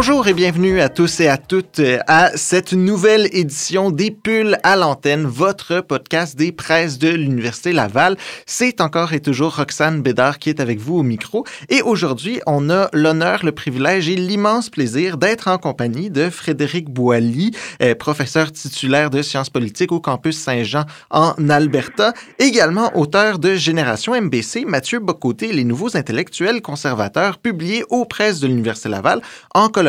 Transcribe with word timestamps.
Bonjour 0.00 0.28
et 0.28 0.32
bienvenue 0.32 0.80
à 0.80 0.88
tous 0.88 1.18
et 1.18 1.26
à 1.26 1.36
toutes 1.36 1.82
à 2.06 2.30
cette 2.36 2.72
nouvelle 2.72 3.28
édition 3.32 3.90
des 3.90 4.12
Pulls 4.12 4.56
à 4.62 4.76
l'antenne, 4.76 5.24
votre 5.24 5.80
podcast 5.80 6.38
des 6.38 6.52
presses 6.52 6.98
de 6.98 7.08
l'Université 7.08 7.72
Laval. 7.72 8.16
C'est 8.46 8.80
encore 8.80 9.12
et 9.12 9.18
toujours 9.18 9.56
Roxane 9.56 10.00
Bédard 10.00 10.38
qui 10.38 10.50
est 10.50 10.60
avec 10.60 10.78
vous 10.78 10.98
au 10.98 11.02
micro. 11.02 11.44
Et 11.68 11.82
aujourd'hui, 11.82 12.40
on 12.46 12.70
a 12.70 12.88
l'honneur, 12.92 13.44
le 13.44 13.50
privilège 13.50 14.08
et 14.08 14.14
l'immense 14.14 14.70
plaisir 14.70 15.18
d'être 15.18 15.48
en 15.48 15.58
compagnie 15.58 16.10
de 16.10 16.30
Frédéric 16.30 16.88
Boilly, 16.88 17.50
euh, 17.82 17.96
professeur 17.96 18.52
titulaire 18.52 19.10
de 19.10 19.20
sciences 19.20 19.50
politiques 19.50 19.90
au 19.90 19.98
campus 19.98 20.38
Saint-Jean 20.38 20.84
en 21.10 21.34
Alberta, 21.48 22.12
également 22.38 22.96
auteur 22.96 23.40
de 23.40 23.56
Génération 23.56 24.14
MBC, 24.14 24.64
Mathieu 24.64 25.00
Bocoté, 25.00 25.52
les 25.52 25.64
nouveaux 25.64 25.96
intellectuels 25.96 26.62
conservateurs, 26.62 27.38
publiés 27.38 27.82
aux 27.90 28.04
presses 28.04 28.38
de 28.38 28.46
l'Université 28.46 28.90
Laval 28.90 29.22
en 29.56 29.68
collaboration 29.68 29.87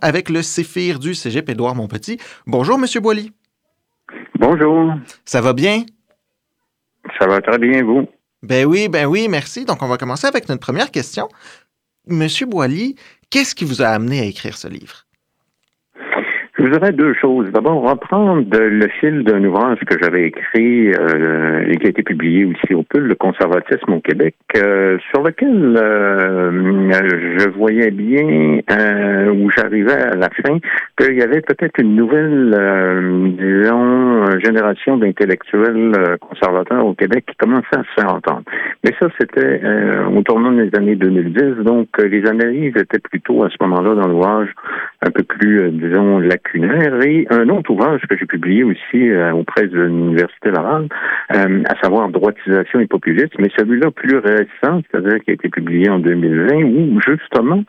avec 0.00 0.28
le 0.28 0.42
CEFIR 0.42 0.98
du 0.98 1.14
Cégep 1.14 1.48
Édouard 1.48 1.74
Montpetit. 1.74 2.18
Bonjour, 2.46 2.78
Monsieur 2.78 3.00
Boily. 3.00 3.32
Bonjour. 4.38 4.94
Ça 5.24 5.40
va 5.40 5.52
bien? 5.52 5.84
Ça 7.18 7.26
va 7.26 7.40
très 7.40 7.58
bien, 7.58 7.82
vous? 7.82 8.06
Ben 8.42 8.66
oui, 8.66 8.88
ben 8.88 9.06
oui, 9.06 9.28
merci. 9.28 9.64
Donc, 9.64 9.82
on 9.82 9.88
va 9.88 9.98
commencer 9.98 10.26
avec 10.26 10.48
notre 10.48 10.60
première 10.60 10.90
question. 10.90 11.28
Monsieur 12.06 12.46
Boily, 12.46 12.96
qu'est-ce 13.30 13.54
qui 13.54 13.64
vous 13.64 13.82
a 13.82 13.88
amené 13.88 14.20
à 14.20 14.24
écrire 14.24 14.56
ce 14.56 14.68
livre? 14.68 15.06
Je 16.60 16.66
vous 16.66 16.76
aurais 16.76 16.92
deux 16.92 17.14
choses. 17.14 17.50
D'abord, 17.52 17.80
reprendre 17.88 18.44
le 18.52 18.88
fil 19.00 19.24
d'un 19.24 19.42
ouvrage 19.44 19.78
que 19.86 19.96
j'avais 19.98 20.26
écrit 20.26 20.92
euh, 20.92 21.64
et 21.66 21.78
qui 21.78 21.86
a 21.86 21.88
été 21.88 22.02
publié 22.02 22.44
aussi 22.44 22.74
au 22.74 22.82
PUL, 22.82 23.04
Le 23.04 23.14
conservatisme 23.14 23.94
au 23.94 24.00
Québec, 24.00 24.34
euh, 24.58 24.98
sur 25.10 25.22
lequel 25.22 25.74
euh, 25.78 26.90
je 27.38 27.48
voyais 27.48 27.90
bien 27.90 28.60
où 29.32 29.50
j'arrivais 29.56 30.02
à 30.02 30.16
la 30.16 30.28
fin 30.28 30.58
qu'il 30.98 31.18
y 31.18 31.22
avait 31.22 31.40
peut-être 31.40 31.80
une 31.80 31.96
nouvelle, 31.96 32.54
disons, 33.38 34.38
génération 34.40 34.98
d'intellectuels 34.98 36.18
conservateurs 36.20 36.84
au 36.84 36.92
Québec 36.92 37.24
qui 37.26 37.36
commençait 37.36 37.66
à 37.72 37.84
se 37.84 38.00
faire 38.02 38.14
entendre. 38.14 38.42
Mais 38.84 38.92
ça, 39.00 39.08
c'était 39.18 39.62
au 40.14 40.22
tournant 40.22 40.52
des 40.52 40.70
années 40.76 40.96
2010, 40.96 41.64
donc 41.64 41.88
les 41.98 42.26
analyses 42.26 42.76
étaient 42.76 42.98
plutôt 42.98 43.44
à 43.44 43.48
ce 43.48 43.56
moment-là 43.62 43.94
dans 43.94 44.08
l'ouvrage 44.08 44.48
un 45.02 45.10
peu 45.10 45.22
plus, 45.22 45.70
disons, 45.70 46.18
lacunaires 46.18 46.49
et 46.54 47.26
un 47.30 47.48
autre 47.48 47.70
ouvrage 47.70 48.00
que 48.08 48.16
j'ai 48.16 48.26
publié 48.26 48.64
aussi 48.64 49.10
euh, 49.10 49.32
auprès 49.32 49.66
de 49.66 49.82
l'Université 49.82 50.50
Laval, 50.50 50.88
euh, 51.34 51.62
à 51.68 51.80
savoir 51.82 52.08
Droitisation 52.08 52.80
et 52.80 52.86
populisme, 52.86 53.36
mais 53.38 53.50
celui-là 53.56 53.90
plus 53.90 54.18
récent, 54.18 54.80
c'est-à-dire 54.90 55.20
qui 55.20 55.30
a 55.30 55.34
été 55.34 55.48
publié 55.48 55.88
en 55.88 55.98
2020, 55.98 56.56
où 56.64 57.00
justement, 57.06 57.62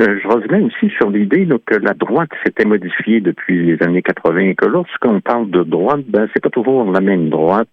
euh, 0.00 0.18
je 0.22 0.28
revenais 0.28 0.62
aussi 0.62 0.90
sur 0.98 1.10
l'idée 1.10 1.48
que 1.66 1.76
la 1.76 1.94
droite 1.94 2.30
s'était 2.44 2.66
modifiée 2.66 3.20
depuis 3.20 3.64
les 3.64 3.82
années 3.82 4.02
80 4.02 4.38
et 4.38 4.54
que 4.54 4.66
lorsqu'on 4.66 5.20
parle 5.20 5.50
de 5.50 5.62
droite, 5.62 6.04
ben 6.08 6.28
c'est 6.32 6.42
pas 6.42 6.50
toujours 6.50 6.90
la 6.90 7.00
même 7.00 7.28
droite 7.28 7.68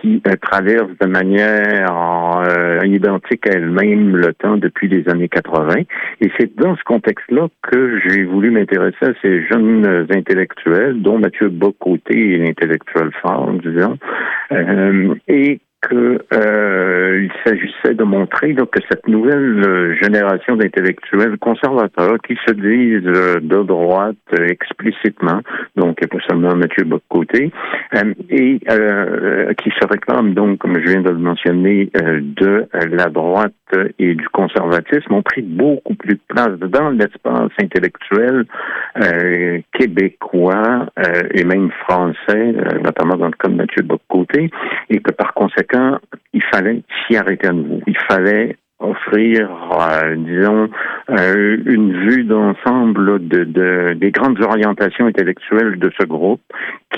qui 0.00 0.22
traverse 0.40 0.90
de 1.00 1.06
manière 1.06 2.84
identique 2.84 3.46
à 3.46 3.52
elle-même 3.52 4.16
le 4.16 4.32
temps 4.34 4.56
depuis 4.56 4.88
les 4.88 5.08
années 5.08 5.28
80. 5.28 5.82
Et 6.20 6.30
c'est 6.38 6.54
dans 6.56 6.76
ce 6.76 6.82
contexte-là 6.84 7.48
que 7.62 8.00
j'ai 8.06 8.24
voulu 8.24 8.50
m'intéresser 8.50 9.06
à 9.06 9.12
ces 9.22 9.46
jeunes 9.46 10.06
intellectuels, 10.10 11.00
dont 11.02 11.18
Mathieu 11.18 11.48
Bocoté 11.48 12.38
l'intellectuel 12.38 13.10
fort, 13.22 13.52
disons, 13.62 13.98
euh, 14.52 15.14
et 15.28 15.60
qu'il 15.88 16.18
euh, 16.34 17.28
s'agissait 17.44 17.94
de 17.94 18.04
montrer 18.04 18.54
que 18.54 18.80
cette 18.90 19.08
nouvelle 19.08 19.64
euh, 19.64 19.94
génération 20.02 20.56
d'intellectuels 20.56 21.38
conservateurs 21.38 22.18
qui 22.26 22.36
se 22.46 22.52
disent 22.52 23.06
euh, 23.06 23.40
de 23.40 23.62
droite 23.62 24.16
explicitement, 24.38 25.40
donc 25.76 26.06
pas 26.06 26.18
seulement 26.28 26.54
Mathieu 26.54 26.84
Bocoté, 26.84 27.50
et 28.28 28.60
qui 28.60 29.70
se 29.70 29.86
réclament 29.86 30.34
donc, 30.34 30.58
comme 30.58 30.74
je 30.74 30.90
viens 30.90 31.02
de 31.02 31.10
le 31.10 31.18
mentionner, 31.18 31.90
de 31.94 32.66
la 32.90 33.06
droite 33.06 33.52
et 33.98 34.14
du 34.14 34.28
conservatisme, 34.28 35.14
ont 35.14 35.22
pris 35.22 35.42
beaucoup 35.42 35.94
plus 35.94 36.14
de 36.14 36.20
place 36.28 36.58
dans 36.58 36.90
l'espace 36.90 37.50
intellectuel 37.60 38.44
québécois 39.72 40.86
et 41.32 41.44
même 41.44 41.70
français, 41.88 42.54
notamment 42.82 43.16
dans 43.16 43.26
le 43.26 43.32
cas 43.32 43.48
de 43.48 43.54
Mathieu 43.54 43.82
Bocoté, 43.82 44.50
et 44.88 44.98
que 45.00 45.12
par 45.12 45.34
conséquent 45.34 45.69
il 46.32 46.42
fallait 46.52 46.82
s'y 47.06 47.16
arrêter 47.16 47.48
à 47.48 47.52
nouveau. 47.52 47.80
Il 47.86 47.96
fallait 48.08 48.56
offrir, 48.80 49.50
euh, 49.78 50.16
disons, 50.16 50.70
euh, 51.10 51.58
une 51.66 51.92
vue 52.08 52.24
d'ensemble 52.24 53.28
de, 53.28 53.92
des 53.94 54.10
grandes 54.10 54.40
orientations 54.40 55.06
intellectuelles 55.06 55.78
de 55.78 55.92
ce 56.00 56.06
groupe 56.06 56.40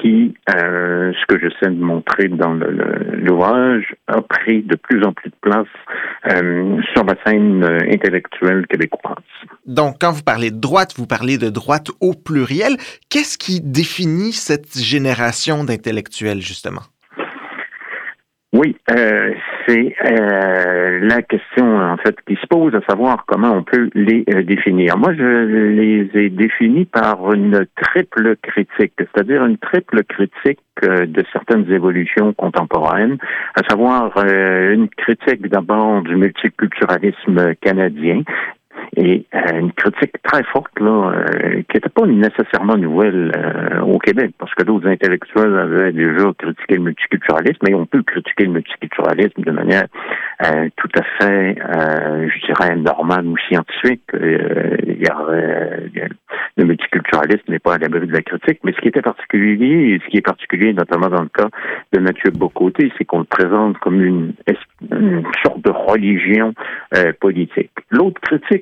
qui, 0.01 0.35
euh, 0.57 1.13
ce 1.13 1.27
que 1.27 1.41
j'essaie 1.41 1.73
de 1.73 1.83
montrer 1.83 2.29
dans 2.29 2.55
l'ouvrage, 2.55 3.95
a 4.07 4.23
pris 4.23 4.63
de 4.63 4.77
plus 4.77 5.05
en 5.05 5.13
plus 5.13 5.31
de 5.31 5.37
place 5.41 5.67
sur 6.95 7.05
la 7.05 7.15
scène 7.27 7.65
intellectuelle 7.91 8.67
québécoise. 8.69 9.17
Donc, 9.67 9.97
quand 10.01 10.13
vous 10.13 10.23
parlez 10.23 10.51
de 10.51 10.61
droite, 10.61 10.95
vous 10.97 11.07
parlez 11.07 11.37
de 11.37 11.51
droite 11.51 11.91
au 12.01 12.13
pluriel. 12.15 12.77
Qu'est-ce 13.11 13.37
qui 13.37 13.61
définit 13.61 14.33
cette 14.33 14.79
génération 14.79 15.65
d'intellectuels, 15.65 16.41
justement? 16.41 16.83
Oui, 18.55 18.77
euh, 18.91 19.33
c'est 19.67 19.95
euh, 20.05 20.99
la 21.01 21.23
question 21.23 21.65
en 21.75 21.97
fait 21.97 22.15
qui 22.27 22.35
se 22.37 22.47
pose, 22.47 22.75
à 22.75 22.83
savoir 22.87 23.25
comment 23.27 23.51
on 23.51 23.63
peut 23.63 23.89
les 23.95 24.25
euh, 24.29 24.43
définir. 24.43 24.99
Moi, 24.99 25.15
je 25.15 25.25
les 25.25 26.11
ai 26.15 26.29
définis 26.29 26.85
par 26.85 27.33
une 27.33 27.65
triple 27.81 28.37
critique, 28.43 28.93
c'est-à-dire 28.99 29.47
une 29.47 29.57
triple 29.57 30.05
critique 30.05 30.61
de 30.83 31.25
certaines 31.33 31.71
évolutions 31.73 32.35
contemporaines, 32.35 33.17
à 33.55 33.63
savoir 33.71 34.13
une 34.19 34.89
critique 34.89 35.49
d'abord 35.49 36.03
du 36.03 36.17
multiculturalisme 36.17 37.55
canadien, 37.61 38.23
et 38.97 39.25
euh, 39.35 39.59
une 39.59 39.73
critique 39.73 40.13
très 40.23 40.43
forte 40.45 40.79
là, 40.79 41.13
euh, 41.13 41.63
qui 41.69 41.77
n'était 41.77 41.89
pas 41.89 42.07
nécessairement 42.07 42.77
nouvelle 42.77 43.33
euh, 43.35 43.81
au 43.81 43.99
Québec, 43.99 44.33
parce 44.39 44.55
que 44.55 44.65
d'autres 44.65 44.87
intellectuels 44.87 45.57
avaient 45.57 45.93
déjà 45.93 46.31
critiqué 46.37 46.75
le 46.75 46.83
multiculturalisme, 46.83 47.59
mais 47.67 47.75
on 47.75 47.87
peut 47.87 48.03
critiquer 48.03 48.45
le 48.45 48.53
multiculturalisme 48.53 49.43
de 49.43 49.51
manière 49.51 49.87
tout 50.77 50.89
à 50.99 51.03
fait, 51.21 51.57
je 51.57 52.47
dirais, 52.47 52.75
normale 52.75 53.27
ou 53.27 53.37
scientifique. 53.49 54.03
il 54.13 54.99
y 55.01 55.09
aurait, 55.09 55.89
le 56.57 56.65
multiculturalisme 56.65 57.45
n'est 57.49 57.61
pas 57.61 57.75
à 57.75 57.79
l'abri 57.79 58.09
de 58.09 58.13
la 58.13 58.23
critique, 58.23 58.59
mais 58.65 58.73
ce 58.73 58.81
qui 58.81 58.89
était 58.89 59.03
particulier, 59.03 60.01
ce 60.05 60.11
qui 60.11 60.17
est 60.17 60.27
particulier 60.27 60.73
notamment 60.73 61.09
dans 61.09 61.23
le 61.23 61.29
cas 61.29 61.49
de 61.93 62.01
Mathieu 62.01 62.33
Bocoté, 62.33 62.93
c'est 62.99 63.05
qu'on 63.05 63.21
le 63.21 63.25
présente 63.25 63.79
comme 63.79 64.03
une, 64.03 64.33
une 64.91 65.23
sorte 65.45 65.63
de 65.63 65.71
religion 65.71 66.55
politique. 67.21 67.71
L'autre 67.91 68.21
critique 68.21 68.62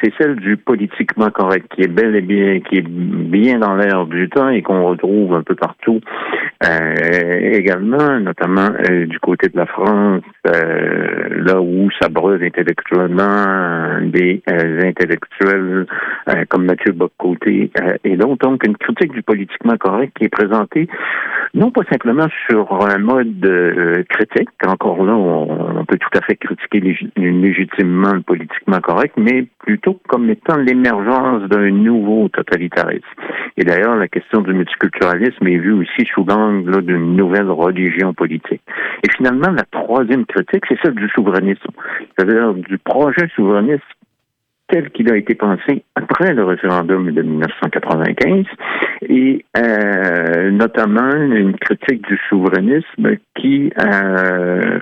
c'est 0.00 0.12
celle 0.18 0.36
du 0.36 0.56
politiquement 0.56 1.30
correct, 1.30 1.66
qui 1.74 1.82
est 1.82 1.88
bel 1.88 2.14
et 2.16 2.20
bien, 2.20 2.60
qui 2.60 2.78
est 2.78 2.86
bien 2.86 3.58
dans 3.58 3.74
l'air 3.74 4.06
du 4.06 4.28
temps 4.28 4.48
et 4.48 4.62
qu'on 4.62 4.84
retrouve 4.84 5.34
un 5.34 5.42
peu 5.42 5.54
partout 5.54 6.00
euh, 6.64 7.50
également, 7.52 8.20
notamment 8.20 8.68
euh, 8.88 9.06
du 9.06 9.18
côté 9.18 9.48
de 9.48 9.56
la 9.56 9.66
France, 9.66 10.22
euh, 10.46 11.44
là 11.44 11.60
où 11.60 11.88
ça 12.00 12.08
brûle 12.08 12.42
intellectuellement 12.44 14.00
des 14.02 14.42
intellectuels 14.46 15.86
comme 16.48 16.66
Mathieu 16.66 16.92
Boccoté 16.92 17.70
et 18.04 18.16
d'autres. 18.16 18.48
Donc, 18.48 18.66
une 18.66 18.76
critique 18.76 19.12
du 19.12 19.22
politiquement 19.22 19.76
correct 19.76 20.12
qui 20.18 20.24
est 20.24 20.28
présentée 20.28 20.88
non 21.54 21.70
pas 21.70 21.82
simplement 21.90 22.28
sur 22.48 22.72
un 22.88 22.98
mode 22.98 24.06
critique, 24.08 24.48
encore 24.66 25.04
là, 25.04 25.14
on, 25.14 25.84
peut 25.84 25.98
tout 25.98 26.18
à 26.18 26.22
fait 26.22 26.36
critiquer 26.36 26.80
légitimement 27.16 28.14
le 28.14 28.22
politiquement 28.22 28.80
correct, 28.80 29.14
mais 29.18 29.46
comme 30.08 30.30
étant 30.30 30.56
l'émergence 30.56 31.48
d'un 31.48 31.70
nouveau 31.70 32.28
totalitarisme. 32.28 33.04
Et 33.56 33.64
d'ailleurs, 33.64 33.96
la 33.96 34.08
question 34.08 34.40
du 34.40 34.54
multiculturalisme 34.54 35.46
est 35.46 35.58
vue 35.58 35.72
aussi 35.72 36.06
sous 36.14 36.24
l'angle 36.24 36.82
d'une 36.82 37.16
nouvelle 37.16 37.50
religion 37.50 38.14
politique. 38.14 38.62
Et 39.02 39.10
finalement, 39.16 39.50
la 39.50 39.64
troisième 39.70 40.24
critique, 40.26 40.64
c'est 40.68 40.78
celle 40.82 40.94
du 40.94 41.08
souverainisme, 41.08 41.70
c'est-à-dire 42.16 42.54
du 42.54 42.78
projet 42.78 43.28
souverainiste 43.34 43.82
tel 44.68 44.90
qu'il 44.90 45.12
a 45.12 45.16
été 45.16 45.34
pensé 45.34 45.84
après 45.94 46.32
le 46.32 46.44
référendum 46.44 47.12
de 47.12 47.22
1995 47.22 48.46
et 49.08 49.44
euh, 49.58 50.50
notamment 50.50 51.14
une 51.14 51.58
critique 51.58 52.08
du 52.08 52.18
souverainisme 52.30 53.16
qui 53.36 53.70
euh, 53.78 54.78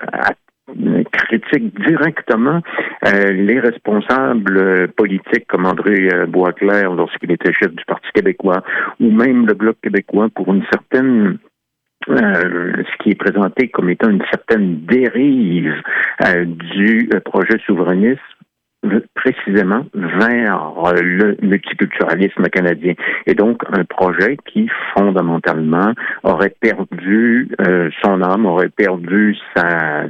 critique 1.13 1.75
directement 1.81 2.61
euh, 3.07 3.33
les 3.33 3.61
responsables 3.61 4.89
politiques 4.97 5.47
comme 5.49 5.67
André 5.67 6.09
euh, 6.13 6.27
Boisclair 6.27 6.93
lorsqu'il 6.93 7.33
était 7.33 7.53
chef 7.53 7.73
du 7.75 7.85
Parti 7.85 8.09
québécois 8.15 8.63
ou 9.01 9.11
même 9.11 9.47
le 9.47 9.55
Bloc 9.55 9.77
québécois 9.83 10.29
pour 10.35 10.53
une 10.53 10.65
certaine 10.71 11.39
euh, 12.09 12.73
ce 12.77 13.03
qui 13.03 13.11
est 13.11 13.15
présenté 13.15 13.69
comme 13.69 13.91
étant 13.91 14.11
une 14.11 14.25
certaine 14.31 14.81
dérive 14.87 15.75
du 16.47 17.11
projet 17.25 17.59
souverainiste 17.67 18.21
précisément 19.15 19.85
vers 19.95 20.93
le 21.03 21.37
multiculturalisme 21.43 22.45
canadien. 22.45 22.95
Et 23.27 23.35
donc, 23.35 23.63
un 23.73 23.85
projet 23.85 24.37
qui, 24.47 24.69
fondamentalement, 24.95 25.93
aurait 26.23 26.55
perdu 26.61 27.49
euh, 27.61 27.91
son 28.03 28.23
âme, 28.23 28.47
aurait 28.47 28.71
perdu 28.71 29.37
sa, 29.55 30.05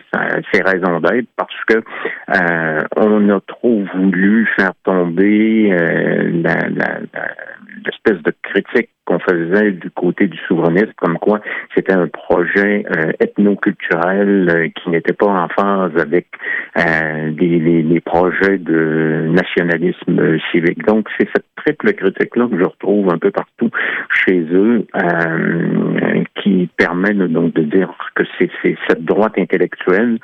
ses 0.52 0.62
raisons 0.62 1.00
d'être 1.00 1.28
parce 1.36 1.64
que 1.66 1.78
euh, 1.78 2.80
on 2.96 3.28
a 3.30 3.40
trop 3.40 3.82
voulu 3.94 4.48
faire 4.56 4.72
tomber 4.84 5.72
euh, 5.72 6.42
la, 6.42 7.00
l'espèce 7.84 8.22
de 8.22 8.32
critique 8.42 8.90
qu'on 9.04 9.18
faisait 9.18 9.72
du 9.72 9.90
côté 9.90 10.28
du 10.28 10.38
souverainisme, 10.46 10.92
comme 10.96 11.18
quoi 11.18 11.40
c'était 11.74 11.92
un 11.92 12.06
projet 12.06 12.84
euh, 12.96 13.12
ethno-culturel 13.18 14.48
euh, 14.48 14.68
qui 14.68 14.90
n'était 14.90 15.12
pas 15.12 15.26
en 15.26 15.48
phase 15.48 15.92
avec 16.00 16.28
euh, 16.78 17.30
les, 17.38 18.00
projets 18.00 18.58
de 18.58 19.26
nationalisme 19.28 20.38
civique. 20.50 20.84
Donc, 20.86 21.08
c'est 21.18 21.28
cette 21.34 21.46
triple 21.56 21.92
critique-là 21.92 22.48
que 22.50 22.58
je 22.58 22.64
retrouve 22.64 23.12
un 23.12 23.18
peu 23.18 23.30
partout 23.30 23.70
chez 24.10 24.40
eux, 24.52 24.86
qui 26.36 26.68
permet 26.76 27.12
donc 27.12 27.54
de 27.54 27.62
dire 27.62 27.92
que 28.14 28.24
c'est 28.38 28.50
cette 28.88 29.04
droite 29.04 29.34
intellectuelle 29.38 30.18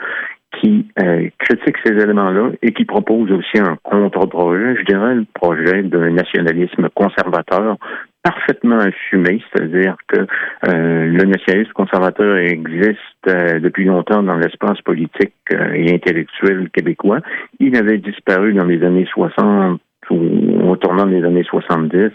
qui 0.53 0.87
euh, 1.03 1.29
critique 1.39 1.77
ces 1.85 1.93
éléments-là 1.93 2.51
et 2.63 2.73
qui 2.73 2.85
propose 2.85 3.31
aussi 3.31 3.59
un 3.59 3.77
contre-projet, 3.83 4.77
je 4.77 4.85
dirais, 4.85 5.15
le 5.15 5.27
projet 5.35 5.83
d'un 5.83 6.11
nationalisme 6.11 6.89
conservateur 6.95 7.77
parfaitement 8.23 8.79
assumé, 8.79 9.43
c'est-à-dire 9.53 9.97
que 10.09 10.21
euh, 10.21 11.07
le 11.07 11.25
nationalisme 11.25 11.73
conservateur 11.73 12.39
existe 12.39 12.99
euh, 13.29 13.61
depuis 13.61 13.85
longtemps 13.85 14.23
dans 14.23 14.37
l'espace 14.37 14.81
politique 14.83 15.35
et 15.53 15.95
intellectuel 15.95 16.71
québécois. 16.71 17.21
Il 17.61 17.77
avait 17.77 17.99
disparu 17.99 18.53
dans 18.53 18.65
les 18.65 18.83
années 18.83 19.07
60 19.13 19.81
ou 20.11 20.71
au 20.71 20.77
tournant 20.77 21.07
des 21.07 21.25
années 21.25 21.43
70, 21.43 22.11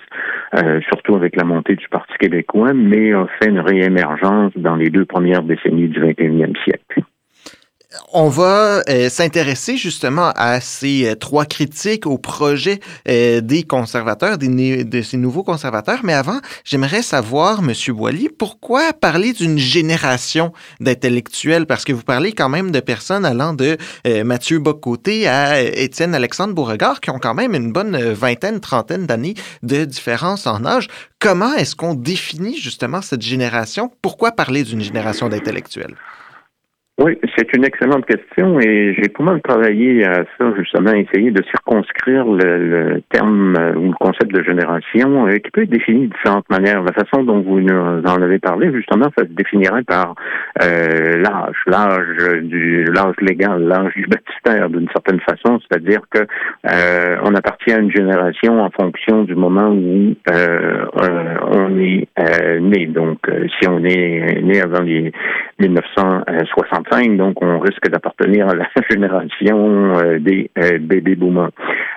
surtout 0.87 1.15
avec 1.15 1.35
la 1.35 1.43
montée 1.43 1.75
du 1.75 1.89
Parti 1.89 2.13
québécois, 2.19 2.71
mais 2.73 3.11
a 3.11 3.27
fait 3.41 3.49
une 3.49 3.59
réémergence 3.59 4.53
dans 4.55 4.77
les 4.77 4.89
deux 4.89 5.03
premières 5.03 5.43
décennies 5.43 5.89
du 5.89 5.99
21e 5.99 6.55
siècle. 6.63 7.03
On 8.13 8.29
va 8.29 8.83
euh, 8.87 9.09
s'intéresser 9.09 9.75
justement 9.75 10.31
à 10.37 10.61
ces 10.61 11.09
euh, 11.09 11.15
trois 11.15 11.43
critiques 11.43 12.05
au 12.05 12.17
projet 12.17 12.79
euh, 13.09 13.41
des 13.41 13.63
conservateurs, 13.63 14.37
de 14.37 15.01
ces 15.01 15.17
nouveaux 15.17 15.43
conservateurs. 15.43 15.99
Mais 16.03 16.13
avant, 16.13 16.39
j'aimerais 16.63 17.01
savoir, 17.01 17.61
Monsieur 17.61 17.93
Boily, 17.93 18.29
pourquoi 18.29 18.93
parler 18.93 19.33
d'une 19.33 19.57
génération 19.57 20.53
d'intellectuels? 20.79 21.65
Parce 21.65 21.83
que 21.83 21.91
vous 21.91 22.03
parlez 22.03 22.31
quand 22.31 22.47
même 22.47 22.71
de 22.71 22.79
personnes 22.79 23.25
allant 23.25 23.53
de 23.53 23.77
Mathieu 24.23 24.59
Bocoté 24.59 25.27
à 25.27 25.61
Étienne 25.61 26.15
Alexandre 26.15 26.53
Beauregard, 26.53 27.01
qui 27.01 27.09
ont 27.09 27.19
quand 27.19 27.33
même 27.33 27.53
une 27.53 27.71
bonne 27.71 27.97
vingtaine, 28.13 28.59
trentaine 28.59 29.05
d'années 29.05 29.35
de 29.63 29.83
différence 29.85 30.47
en 30.47 30.65
âge. 30.65 30.87
Comment 31.19 31.53
est-ce 31.55 31.75
qu'on 31.75 31.93
définit 31.93 32.57
justement 32.57 33.01
cette 33.01 33.21
génération? 33.21 33.91
Pourquoi 34.01 34.31
parler 34.31 34.63
d'une 34.63 34.81
génération 34.81 35.29
d'intellectuels? 35.29 35.95
Oui, 36.99 37.17
c'est 37.35 37.51
une 37.55 37.63
excellente 37.63 38.05
question 38.05 38.59
et 38.59 38.93
j'ai 38.93 39.07
pas 39.09 39.23
mal 39.23 39.41
travaillé 39.41 40.05
à 40.05 40.25
ça, 40.37 40.53
justement, 40.57 40.91
essayer 40.91 41.31
de 41.31 41.41
circonscrire 41.43 42.25
le, 42.25 43.01
terme 43.09 43.55
euh, 43.57 43.73
ou 43.75 43.87
le 43.87 43.93
concept 43.93 44.31
de 44.31 44.43
génération 44.43 45.25
euh, 45.25 45.37
qui 45.37 45.49
peut 45.51 45.63
être 45.63 45.69
défini 45.69 46.07
de 46.07 46.13
différentes 46.13 46.49
manières. 46.49 46.83
La 46.83 46.91
façon 46.91 47.23
dont 47.23 47.39
vous 47.39 47.61
nous 47.61 47.73
en 47.73 48.21
avez 48.21 48.39
parlé, 48.39 48.71
justement, 48.73 49.07
ça 49.17 49.23
se 49.23 49.31
définirait 49.31 49.83
par 49.83 50.15
euh, 50.61 51.17
l'âge, 51.21 51.55
l'âge 51.65 52.41
du 52.43 52.83
l'âge 52.83 53.15
légal, 53.21 53.63
l'âge 53.63 53.93
du 53.95 54.05
baptistère 54.05 54.69
d'une 54.69 54.89
certaine 54.89 55.21
façon, 55.21 55.59
c'est-à-dire 55.61 56.01
que 56.11 56.27
on 57.23 57.33
appartient 57.35 57.71
à 57.71 57.79
une 57.79 57.91
génération 57.91 58.61
en 58.61 58.69
fonction 58.69 59.23
du 59.23 59.35
moment 59.35 59.69
où 59.69 60.15
on 60.27 61.79
est 61.79 62.07
né. 62.59 62.85
Donc, 62.87 63.19
si 63.59 63.67
on 63.67 63.83
est 63.83 64.41
né 64.41 64.61
avant 64.61 64.81
les 64.81 65.11
1960 65.59 66.80
donc 67.17 67.41
on 67.41 67.59
risque 67.59 67.89
d'appartenir 67.89 68.47
à 68.49 68.55
la 68.55 68.67
génération 68.89 69.95
euh, 69.97 70.19
des 70.19 70.49
euh, 70.57 70.77
bébés 70.79 71.15
boomers. 71.15 71.51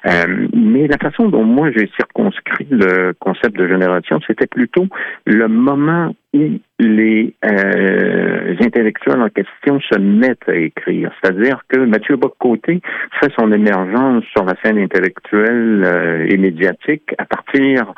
Euh, 0.07 0.49
mais 0.55 0.87
la 0.87 0.99
façon 0.99 1.29
dont 1.29 1.45
moi 1.45 1.71
j'ai 1.75 1.91
circonscrit 1.97 2.67
le 2.71 3.13
concept 3.19 3.57
de 3.57 3.69
génération, 3.69 4.21
c'était 4.27 4.47
plutôt 4.47 4.87
le 5.25 5.49
moment 5.49 6.15
où 6.35 6.59
les 6.81 7.35
intellectuels 8.61 9.23
en 9.23 9.29
question 9.29 9.81
se 9.81 9.99
mettent 9.99 10.49
à 10.49 10.57
écrire. 10.57 11.11
C'est-à-dire 11.23 11.61
que 11.69 11.79
Mathieu 11.79 12.17
Boccoté 12.17 12.81
fait 13.21 13.33
son 13.39 13.53
émergence 13.53 14.25
sur 14.37 14.45
la 14.45 14.55
scène 14.63 14.79
intellectuelle 14.79 16.27
et 16.29 16.37
médiatique 16.37 17.15
à 17.19 17.25
partir 17.25 17.95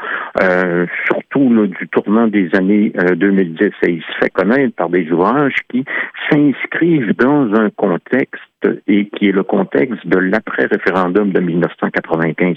surtout 1.07 1.67
du 1.67 1.89
tournant 1.89 2.29
des 2.29 2.51
années 2.55 2.93
2010 3.17 3.65
et 3.83 3.91
il 3.91 4.03
se 4.03 4.19
fait 4.21 4.31
connaître 4.31 4.75
par 4.77 4.91
des 4.91 5.11
ouvrages 5.11 5.57
qui 5.71 5.85
s'inscrivent 6.31 7.15
dans 7.17 7.55
un 7.55 7.71
contexte 7.71 8.43
et 8.87 9.09
qui 9.09 9.29
est 9.29 9.33
le 9.33 9.43
contexte 9.43 10.07
de 10.07 10.19
l'après-référendum 10.19 11.31
de 11.31 11.41
1995. 11.41 12.57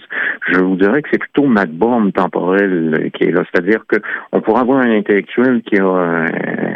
Je 0.52 0.60
vous 0.60 0.76
dirais 0.76 1.02
que 1.02 1.10
c'est 1.12 1.20
plutôt 1.20 1.46
ma 1.46 1.66
borne 1.66 2.12
temporelle 2.12 3.12
qui 3.14 3.26
est 3.26 3.32
là. 3.32 3.44
C'est-à-dire 3.52 3.86
que 3.88 3.98
on 4.32 4.42
pourrait 4.42 4.62
avoir 4.62 4.80
un 4.80 4.92
intellectuel 4.92 5.62
qui 5.62 5.78
a 5.78 6.26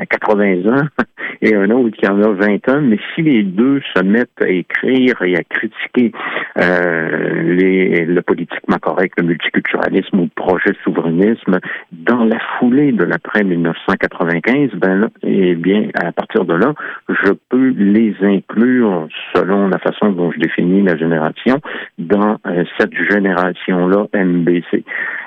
80 0.09 0.43
euh, 0.43 0.71
ans 0.71 0.87
et 1.41 1.55
un 1.55 1.69
autre 1.71 1.95
qui 1.97 2.07
en 2.07 2.21
a 2.21 2.29
20 2.29 2.69
ans, 2.69 2.81
mais 2.81 2.99
si 3.15 3.21
les 3.21 3.43
deux 3.43 3.81
se 3.95 4.03
mettent 4.03 4.41
à 4.41 4.49
écrire 4.49 5.21
et 5.21 5.35
à 5.35 5.43
critiquer 5.43 6.11
euh, 6.59 7.43
les, 7.43 8.05
le 8.05 8.21
politiquement 8.21 8.77
correct, 8.77 9.13
le 9.17 9.27
multiculturalisme 9.27 10.19
ou 10.19 10.23
le 10.23 10.29
projet 10.35 10.73
souverainisme 10.83 11.59
dans 11.91 12.23
la 12.25 12.39
foulée 12.59 12.91
de 12.91 13.03
l'après 13.03 13.43
1995, 13.43 14.71
ben 14.75 14.95
là, 14.95 15.07
eh 15.23 15.55
bien, 15.55 15.87
à 15.95 16.11
partir 16.11 16.45
de 16.45 16.53
là, 16.53 16.73
je 17.09 17.31
peux 17.49 17.69
les 17.69 18.15
inclure 18.21 19.07
selon 19.35 19.67
la 19.67 19.79
façon 19.79 20.11
dont 20.11 20.31
je 20.31 20.39
définis 20.39 20.81
la 20.81 20.97
génération, 20.97 21.59
dans 21.97 22.37
euh, 22.47 22.63
cette 22.77 22.93
génération-là 23.11 24.07
MBC. 24.13 24.83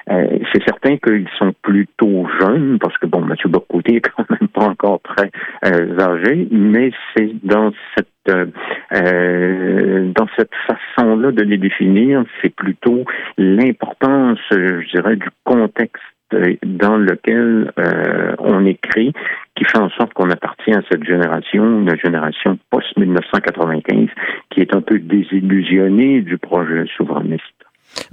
Euh, 0.09 0.38
c'est 0.53 0.62
certain 0.65 0.97
qu'ils 0.99 1.29
sont 1.38 1.53
plutôt 1.62 2.27
jeunes, 2.41 2.79
parce 2.79 2.97
que, 2.99 3.06
bon, 3.06 3.23
Mathieu 3.23 3.49
Bocoté 3.49 3.97
est 3.97 4.00
quand 4.00 4.25
même 4.31 4.49
pas 4.49 4.65
encore 4.65 5.00
très 5.03 5.31
euh, 5.65 5.99
âgé, 5.99 6.47
mais 6.50 6.93
c'est 7.15 7.33
dans 7.43 7.73
cette 7.97 8.09
dans 8.26 10.26
cette 10.37 10.50
façon-là 10.66 11.31
de 11.31 11.45
les 11.45 11.59
définir, 11.59 12.25
c'est 12.43 12.52
plutôt 12.52 13.05
l'importance, 13.38 14.40
je 14.50 14.90
dirais, 14.90 15.14
du 15.14 15.28
contexte 15.45 16.02
dans 16.30 16.97
lequel 16.97 17.73
euh, 17.78 18.35
on 18.38 18.66
écrit, 18.66 19.12
qui 19.54 19.64
fait 19.64 19.78
en 19.78 19.90
sorte 19.90 20.12
qu'on 20.12 20.30
appartient 20.30 20.73
à 20.73 20.83
cette 20.90 21.04
génération, 21.04 21.85
la 21.85 21.97
génération 21.97 22.59
post-1995, 22.71 24.09
qui 24.50 24.61
est 24.61 24.75
un 24.75 24.80
peu 24.80 24.99
désillusionnée 24.99 26.23
du 26.23 26.38
projet 26.38 26.85
souverainiste. 26.97 27.45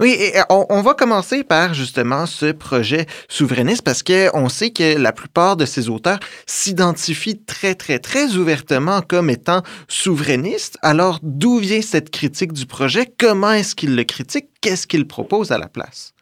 Oui, 0.00 0.16
et 0.18 0.32
on, 0.48 0.80
va 0.80 0.94
commencer 0.94 1.44
par 1.44 1.74
justement 1.74 2.26
ce 2.26 2.52
projet 2.52 3.06
souverainiste 3.28 3.84
parce 3.84 4.02
qu'on 4.02 4.48
sait 4.48 4.70
que 4.70 4.98
la 4.98 5.12
plupart 5.12 5.56
de 5.56 5.66
ces 5.66 5.90
auteurs 5.90 6.18
s'identifient 6.46 7.44
très, 7.44 7.74
très, 7.74 7.98
très 7.98 8.36
ouvertement 8.36 9.02
comme 9.02 9.30
étant 9.30 9.62
souverainistes. 9.88 10.78
Alors, 10.82 11.18
d'où 11.22 11.58
vient 11.58 11.82
cette 11.82 12.10
critique 12.10 12.52
du 12.52 12.66
projet? 12.66 13.06
Comment 13.18 13.52
est-ce 13.52 13.74
qu'ils 13.74 13.94
le 13.94 14.04
critiquent? 14.04 14.48
Qu'est-ce 14.60 14.86
qu'ils 14.86 15.06
proposent 15.06 15.52
à 15.52 15.58
la 15.58 15.68
place? 15.68 16.13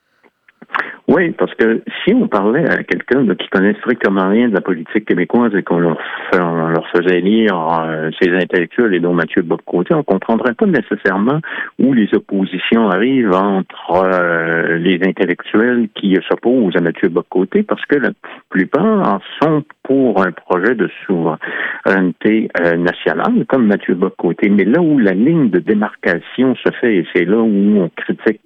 Oui, 1.08 1.32
parce 1.32 1.52
que 1.54 1.82
si 2.04 2.14
on 2.14 2.28
parlait 2.28 2.64
à 2.70 2.84
quelqu'un 2.84 3.26
qui 3.34 3.48
connaît 3.48 3.74
strictement 3.80 4.28
rien 4.28 4.48
de 4.48 4.54
la 4.54 4.60
politique 4.60 5.04
québécoise 5.04 5.52
et 5.54 5.62
qu'on 5.62 5.78
leur, 5.80 5.98
leur 6.32 6.88
faisait 6.90 7.20
lire 7.20 7.56
euh, 7.80 8.10
ces 8.20 8.30
intellectuels 8.30 8.94
et 8.94 9.00
dont 9.00 9.12
Mathieu 9.12 9.42
Bocoté, 9.42 9.94
on 9.94 10.04
comprendrait 10.04 10.54
pas 10.54 10.66
nécessairement 10.66 11.40
où 11.80 11.92
les 11.92 12.08
oppositions 12.14 12.88
arrivent 12.88 13.34
entre 13.34 14.04
euh, 14.04 14.78
les 14.78 15.00
intellectuels 15.04 15.88
qui 15.96 16.16
s'opposent 16.28 16.76
à 16.76 16.80
Mathieu 16.80 17.08
Bocoté, 17.08 17.64
parce 17.64 17.84
que 17.86 17.96
la 17.96 18.10
plupart 18.48 19.20
sont 19.40 19.64
pour 19.82 20.24
un 20.24 20.30
projet 20.30 20.76
de 20.76 20.88
souveraineté 21.04 22.48
euh, 22.60 22.76
nationale, 22.76 23.44
comme 23.48 23.66
Mathieu 23.66 23.94
Bocoté. 23.94 24.48
Mais 24.50 24.64
là 24.64 24.80
où 24.80 24.98
la 24.98 25.14
ligne 25.14 25.50
de 25.50 25.58
démarcation 25.58 26.54
se 26.54 26.70
fait, 26.80 26.98
et 26.98 27.06
c'est 27.12 27.24
là 27.24 27.38
où 27.38 27.82
on 27.82 27.90
critique 27.96 28.41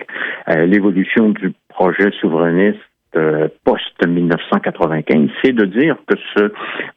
l'évolution 0.55 1.31
du 1.31 1.53
projet 1.69 2.11
souverainiste 2.21 2.81
euh, 3.17 3.49
post-1995, 3.65 5.31
c'est 5.43 5.53
de 5.53 5.65
dire 5.65 5.97
que 6.07 6.17
ce 6.35 6.53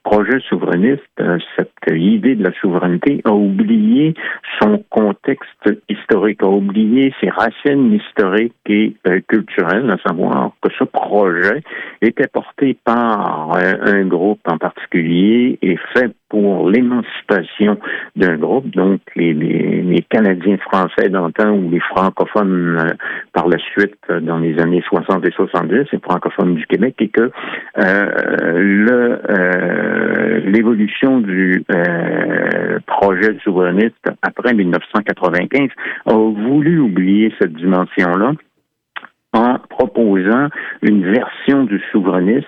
projet 0.10 0.40
souverainiste, 0.50 1.04
euh, 1.20 1.38
cette 1.56 1.70
idée 1.92 2.36
de 2.36 2.44
la 2.44 2.52
souveraineté, 2.60 3.22
a 3.26 3.32
oublié 3.32 4.16
son 4.60 4.84
contexte 4.90 5.70
historique, 5.88 6.42
a 6.42 6.48
oublié 6.48 7.14
ses 7.22 7.30
racines 7.30 7.94
historiques 7.94 8.56
et 8.66 8.96
euh, 9.08 9.20
culturelles, 9.28 9.90
à 9.92 9.98
savoir 10.08 10.52
que 10.64 10.70
ce 10.80 10.84
projet 10.84 11.62
était 12.02 12.28
porté 12.28 12.76
par 12.84 13.56
un 13.56 14.06
groupe 14.06 14.40
en 14.48 14.58
particulier 14.58 15.60
et 15.62 15.78
fait 15.94 16.12
pour 16.30 16.70
l'émancipation 16.70 17.78
d'un 18.16 18.38
groupe, 18.38 18.70
donc 18.70 19.02
les, 19.16 19.34
les, 19.34 20.06
Canadiens 20.10 20.58
français 20.58 21.10
d'antan 21.10 21.52
ou 21.52 21.70
les 21.70 21.80
francophones 21.80 22.78
euh, 22.80 22.94
par 23.34 23.48
la 23.48 23.58
suite 23.58 23.98
euh, 24.10 24.20
dans 24.20 24.38
les 24.38 24.60
années 24.60 24.84
60 24.88 25.26
et 25.28 25.32
70, 25.32 25.92
les 25.92 26.00
francophones 26.00 26.56
du 26.56 26.66
Québec, 26.68 26.96
et 27.00 27.10
que 27.10 27.32
le 27.76 29.20
l'évolution 30.46 31.20
du 31.22 31.64
projet 32.88 33.38
souverainiste 33.44 34.10
après 34.22 34.54
1995 34.54 35.70
a 36.06 36.14
voulu 36.14 36.80
oublier 36.80 37.34
cette 37.40 37.54
dimension-là 37.54 38.34
en 39.34 39.60
proposant 39.70 40.48
une 40.82 41.12
version 41.12 41.64
du 41.66 41.82
souverainisme 41.92 42.48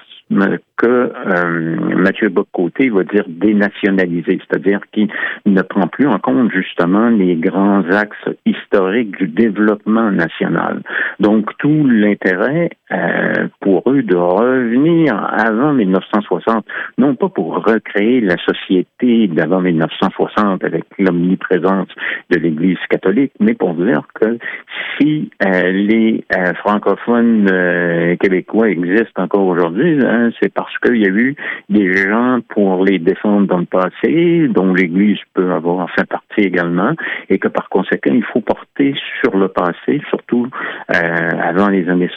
que 0.82 0.88
euh, 0.88 1.96
Mathieu 1.96 2.30
Bocoté 2.30 2.90
va 2.90 3.04
dire 3.04 3.26
dénationaliser, 3.28 4.40
c'est-à-dire 4.40 4.80
qu'il 4.92 5.10
ne 5.46 5.62
prend 5.62 5.88
plus 5.88 6.08
en 6.08 6.18
compte 6.18 6.52
justement 6.52 7.10
les 7.10 7.36
grands 7.36 7.84
axes 7.92 8.30
historiques 8.46 9.16
du 9.18 9.28
développement 9.28 10.12
national. 10.12 10.82
Donc 11.20 11.56
tout 11.60 11.86
l'intérêt 11.88 12.72
euh, 12.92 13.48
pour 13.60 13.84
eux 13.88 14.02
de 14.02 14.16
revenir 14.16 15.16
avant 15.16 15.74
1960, 15.74 16.66
non 16.98 17.16
pas 17.16 17.30
pour 17.30 17.64
recréer 17.64 18.22
la 18.22 18.38
société 18.38 19.28
d'avant 19.28 19.62
1960 19.62 20.64
avec 20.64 20.86
l'omniprésence 20.98 21.90
de 22.32 22.40
l'Église 22.40 22.80
catholique, 22.90 23.34
mais 23.40 23.54
pour 23.54 23.76
dire 23.76 24.02
que 24.16 24.38
si 24.98 25.30
euh, 25.46 25.72
les 25.72 26.24
francophones 26.64 27.46
québécois 28.20 28.70
existent 28.70 29.24
encore 29.24 29.46
aujourd'hui, 29.46 30.00
hein, 30.04 30.21
c'est 30.40 30.54
parce 30.54 30.72
parce 30.72 30.94
qu'il 30.94 31.02
y 31.02 31.06
a 31.06 31.10
eu 31.10 31.36
des 31.70 31.94
gens 31.94 32.40
pour 32.50 32.84
les 32.84 33.00
défendre 33.00 33.48
dans 33.48 33.58
le 33.58 33.66
passé, 33.66 34.48
dont 34.50 34.74
l'Église 34.74 35.18
peut 35.34 35.52
avoir 35.52 35.90
fait 35.92 36.06
partie 36.06 36.42
également, 36.42 36.94
et 37.30 37.40
que 37.40 37.48
par 37.48 37.70
conséquent, 37.70 38.14
il 38.14 38.24
faut 38.24 38.42
porter 38.42 38.96
sur 39.22 39.36
le 39.36 39.48
passé, 39.48 40.02
surtout 40.10 40.48
euh, 40.96 41.30
avant 41.42 41.70
les 41.70 41.88
années 41.90 42.10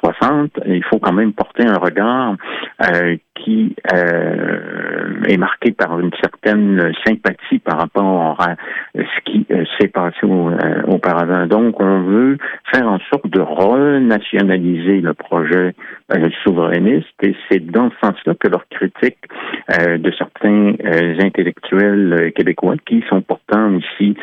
60, 0.00 0.58
euh, 0.58 0.76
il 0.76 0.84
faut 0.84 0.98
quand 0.98 1.12
même 1.12 1.32
porter 1.32 1.66
un 1.66 1.78
regard 1.78 2.36
euh, 2.82 3.16
qui 3.44 3.74
euh, 3.92 5.22
est 5.26 5.36
marqué 5.36 5.72
par 5.72 5.98
une 5.98 6.10
certaine 6.20 6.92
sympathie 7.06 7.58
par 7.58 7.78
rapport 7.78 8.40
à 8.40 8.56
ce 8.94 9.20
qui 9.24 9.46
euh, 9.50 9.64
s'est 9.78 9.88
passé 9.88 10.18
euh, 10.24 10.82
auparavant. 10.86 11.46
Donc, 11.46 11.80
on 11.80 12.02
veut 12.02 12.38
faire 12.72 12.88
en 12.88 12.98
sorte 13.10 13.28
de 13.28 13.40
renationaliser 13.40 15.00
le 15.00 15.14
projet 15.14 15.74
souverainiste 16.42 17.06
et 17.22 17.36
c'est 17.48 17.64
dans 17.64 17.88
ce 17.90 18.06
sens-là 18.08 18.34
que 18.34 18.48
leur 18.48 18.66
critique 18.68 19.18
de 19.68 20.12
certains 20.18 20.74
intellectuels 21.22 22.32
québécois 22.34 22.74
qui 22.84 23.04
sont 23.08 23.22
pourtant 23.22 23.76
aussi 23.76 24.16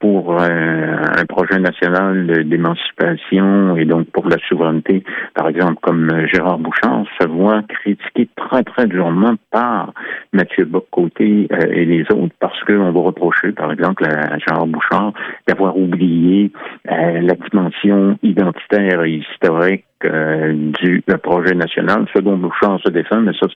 pour 0.00 0.40
un 0.42 1.24
projet 1.28 1.60
national 1.60 2.44
d'émancipation 2.48 3.76
et 3.76 3.84
donc 3.84 4.10
pour 4.10 4.28
la 4.28 4.38
souveraineté, 4.48 5.04
par 5.34 5.48
exemple 5.48 5.78
comme 5.80 6.10
Gérard 6.32 6.58
Bouchard, 6.58 7.04
se 7.20 7.28
voit 7.28 7.62
critiquer 7.62 8.28
très, 8.36 8.62
très 8.62 8.86
durement 8.86 9.34
par 9.50 9.92
Mathieu 10.32 10.64
Bocoté 10.64 11.48
euh, 11.52 11.66
et 11.70 11.84
les 11.84 12.02
autres 12.12 12.34
parce 12.40 12.62
qu'on 12.64 12.92
va 12.92 13.00
reprocher, 13.00 13.52
par 13.52 13.72
exemple, 13.72 14.04
à 14.04 14.38
Jean 14.38 14.66
Bouchard 14.66 15.12
d'avoir 15.46 15.76
oublié 15.76 16.50
euh, 16.90 17.20
la 17.20 17.34
dimension 17.34 18.18
identitaire 18.22 19.02
et 19.04 19.12
historique 19.12 19.84
euh, 20.04 20.52
du 20.82 21.02
projet 21.22 21.54
national. 21.54 22.06
Ce 22.14 22.20
dont 22.20 22.36
Bouchard 22.36 22.80
se 22.84 22.90
défend, 22.90 23.20
mais 23.20 23.32
ça, 23.40 23.46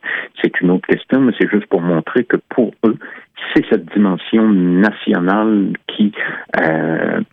c'est 0.43 0.61
une 0.61 0.71
autre 0.71 0.87
question, 0.87 1.21
mais 1.21 1.33
c'est 1.39 1.51
juste 1.51 1.67
pour 1.67 1.81
montrer 1.81 2.25
que 2.25 2.37
pour 2.49 2.73
eux, 2.87 2.97
c'est 3.55 3.65
cette 3.71 3.87
dimension 3.95 4.49
nationale 4.49 5.73
qui 5.87 6.13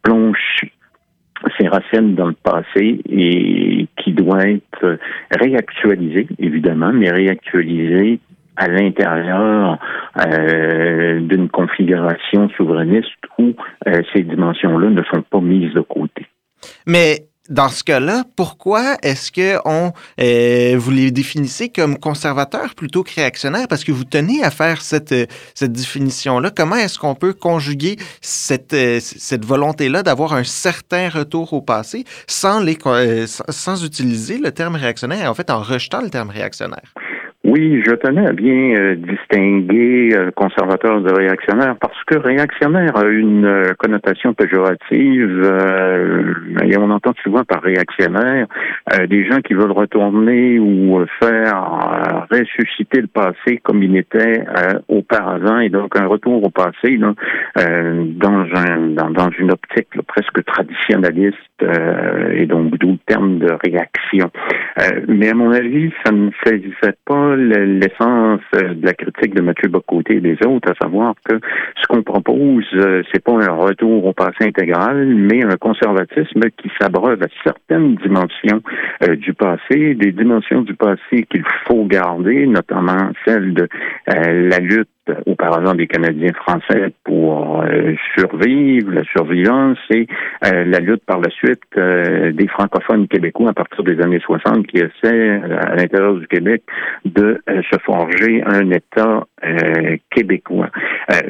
plonge 0.04 0.62
ses 1.58 1.68
racines 1.68 2.16
dans 2.16 2.28
le 2.28 2.34
passé 2.34 3.00
et 3.10 3.88
qui 3.98 4.12
doit 4.14 4.48
être 4.48 4.98
réactualisé, 5.32 6.28
évidemment, 6.40 6.92
mais 6.94 7.12
réactualisé 7.12 8.20
à 8.58 8.68
l'intérieur 8.68 9.80
euh, 10.18 11.20
d'une 11.20 11.50
configuration 11.50 12.50
souverainiste 12.50 13.10
où 13.38 13.54
euh, 13.88 14.02
ces 14.14 14.24
dimensions-là 14.24 14.90
ne 14.90 15.04
sont 15.04 15.22
pas 15.24 15.42
mises 15.42 15.74
de 15.74 15.82
côté. 15.82 16.26
Mais 16.88 17.20
dans 17.50 17.70
ce 17.70 17.84
cas-là, 17.84 18.24
pourquoi 18.36 18.98
est-ce 19.04 19.32
que 19.32 19.60
on 19.66 19.94
euh, 20.20 20.76
vous 20.78 20.92
les 20.92 21.12
définissez 21.12 21.70
comme 21.70 21.98
conservateurs 21.98 22.76
plutôt 22.76 23.04
que 23.04 23.14
réactionnaires? 23.16 23.68
Parce 23.68 23.84
que 23.84 23.92
vous 23.92 24.04
tenez 24.04 24.44
à 24.44 24.52
faire 24.52 24.82
cette 24.82 25.12
euh, 25.12 25.26
cette 25.54 25.74
définition-là. 25.74 26.52
Comment 26.56 26.76
est-ce 26.76 26.98
qu'on 26.98 27.16
peut 27.16 27.34
conjuguer 27.34 27.98
cette 28.22 28.74
euh, 28.74 29.00
cette 29.00 29.46
volonté-là 29.46 30.04
d'avoir 30.04 30.34
un 30.34 30.44
certain 30.44 31.10
retour 31.10 31.54
au 31.54 31.62
passé 31.62 32.06
sans 32.28 32.60
les 32.60 32.78
sans 33.50 33.84
utiliser 33.84 34.38
le 34.38 34.52
terme 34.52 34.76
réactionnaire, 34.76 35.30
en 35.30 35.34
fait 35.34 35.50
en 35.50 35.62
rejetant 35.62 36.02
le 36.02 36.10
terme 36.10 36.30
réactionnaire? 36.30 36.94
Oui, 37.48 37.84
je 37.86 37.92
tenais 37.92 38.28
à 38.28 38.32
bien 38.34 38.76
euh, 38.76 38.96
distinguer 38.96 40.10
euh, 40.16 40.32
conservateur 40.32 41.00
de 41.02 41.14
réactionnaire 41.14 41.76
parce 41.80 42.04
que 42.06 42.18
réactionnaire 42.18 42.98
a 42.98 43.06
une 43.06 43.46
euh, 43.46 43.74
connotation 43.78 44.34
péjorative 44.34 45.44
et 46.64 46.78
on 46.78 46.90
entend 46.90 47.14
souvent 47.24 47.44
par 47.44 47.62
réactionnaire 47.62 48.48
des 49.08 49.26
gens 49.30 49.42
qui 49.42 49.54
veulent 49.54 49.72
retourner 49.72 50.58
ou 50.60 51.06
faire 51.22 52.26
ressusciter 52.32 53.02
le 53.02 53.08
passé 53.08 53.60
comme 53.64 53.84
il 53.84 53.96
était 53.96 54.44
auparavant 54.88 55.60
et 55.60 55.70
donc 55.70 55.96
un 56.00 56.08
retour 56.08 56.44
au 56.44 56.50
passé 56.50 56.98
dans 56.98 57.16
un 57.56 58.78
dans, 58.90 59.30
une 59.38 59.52
optique 59.52 59.90
presque 60.08 60.44
traditionnaliste 60.46 61.38
et 62.34 62.46
donc 62.46 62.78
d'où 62.78 62.92
le 62.92 63.00
terme 63.06 63.40
de 63.40 63.52
réaction. 63.64 64.32
mais 65.08 65.30
à 65.30 65.34
mon 65.34 65.52
avis, 65.52 65.92
ça 66.04 66.12
ne 66.12 66.30
saisissait 66.44 66.98
pas 67.06 67.35
l'essence 67.36 68.42
euh, 68.56 68.74
de 68.74 68.86
la 68.86 68.94
critique 68.94 69.36
de 69.36 69.42
Mathieu 69.42 69.70
Bocoté 69.70 70.16
et 70.16 70.22
des 70.22 70.38
autres, 70.46 70.72
à 70.72 70.76
savoir 70.82 71.16
que 71.24 71.40
ce 71.82 71.88
qu'on 71.88 72.04
propose, 72.04 72.66
euh, 72.76 73.04
c'est 73.12 73.24
pas 73.24 73.34
un 73.34 73.52
retour 73.52 74.06
au 74.06 74.14
passé 74.14 74.46
intégral, 74.46 75.06
mais 75.08 75.44
un 75.44 75.58
conservatisme 75.58 76.42
qui 76.58 76.72
s'abreuve 76.80 77.22
à 77.24 77.28
certaines 77.44 77.96
dimensions 77.96 78.62
euh, 79.04 79.16
du 79.16 79.34
passé, 79.34 79.96
des 79.96 80.12
dimensions 80.12 80.62
du 80.62 80.76
passé 80.76 81.26
qu'il 81.30 81.44
faut 81.66 81.86
garder, 81.86 82.48
notamment 82.48 83.12
celle 83.26 83.54
de 83.54 83.68
la 84.08 84.60
lutte 84.60 84.90
auparavant 85.26 85.74
des 85.74 85.88
Canadiens 85.88 86.34
français 86.34 86.94
pour 87.04 87.62
euh, 87.64 87.94
survivre, 88.18 88.92
la 88.92 89.04
survivance 89.06 89.78
et 89.90 90.08
euh, 90.46 90.66
la 90.66 90.80
lutte 90.80 91.04
par 91.06 91.20
la 91.20 91.30
suite 91.30 91.62
euh, 91.78 92.32
des 92.32 92.48
francophones 92.48 93.08
québécois 93.08 93.50
à 93.52 93.54
partir 93.54 93.84
des 93.84 94.02
années 94.02 94.20
60 94.20 94.68
qui 94.68 94.78
essaient 94.78 95.30
à 95.30 95.76
l'intérieur 95.76 96.16
du 96.16 96.28
Québec 96.28 96.64
de 97.06 97.40
se 97.48 97.80
forger 97.80 98.44
un 98.46 98.72
État 98.72 99.26
québécois. 100.10 100.70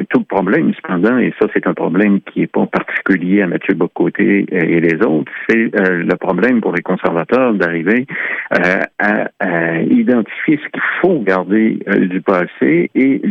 tout 0.09 0.19
le 0.19 0.25
problème, 0.25 0.73
cependant, 0.75 1.17
et 1.17 1.33
ça 1.39 1.47
c'est 1.53 1.67
un 1.67 1.73
problème 1.73 2.21
qui 2.21 2.41
n'est 2.41 2.47
pas 2.47 2.65
particulier 2.65 3.41
à 3.41 3.47
Mathieu 3.47 3.73
Bocoté 3.73 4.45
et 4.49 4.79
les 4.79 4.95
autres, 5.05 5.31
c'est 5.49 5.69
le 5.73 6.15
problème 6.15 6.61
pour 6.61 6.73
les 6.73 6.81
conservateurs 6.81 7.53
d'arriver 7.53 8.05
à, 8.51 8.87
à, 8.99 9.81
identifier 9.81 10.59
ce 10.63 10.69
qu'il 10.69 10.81
faut 11.01 11.19
garder 11.19 11.79
du 12.09 12.21
passé 12.21 12.89
et 12.95 13.21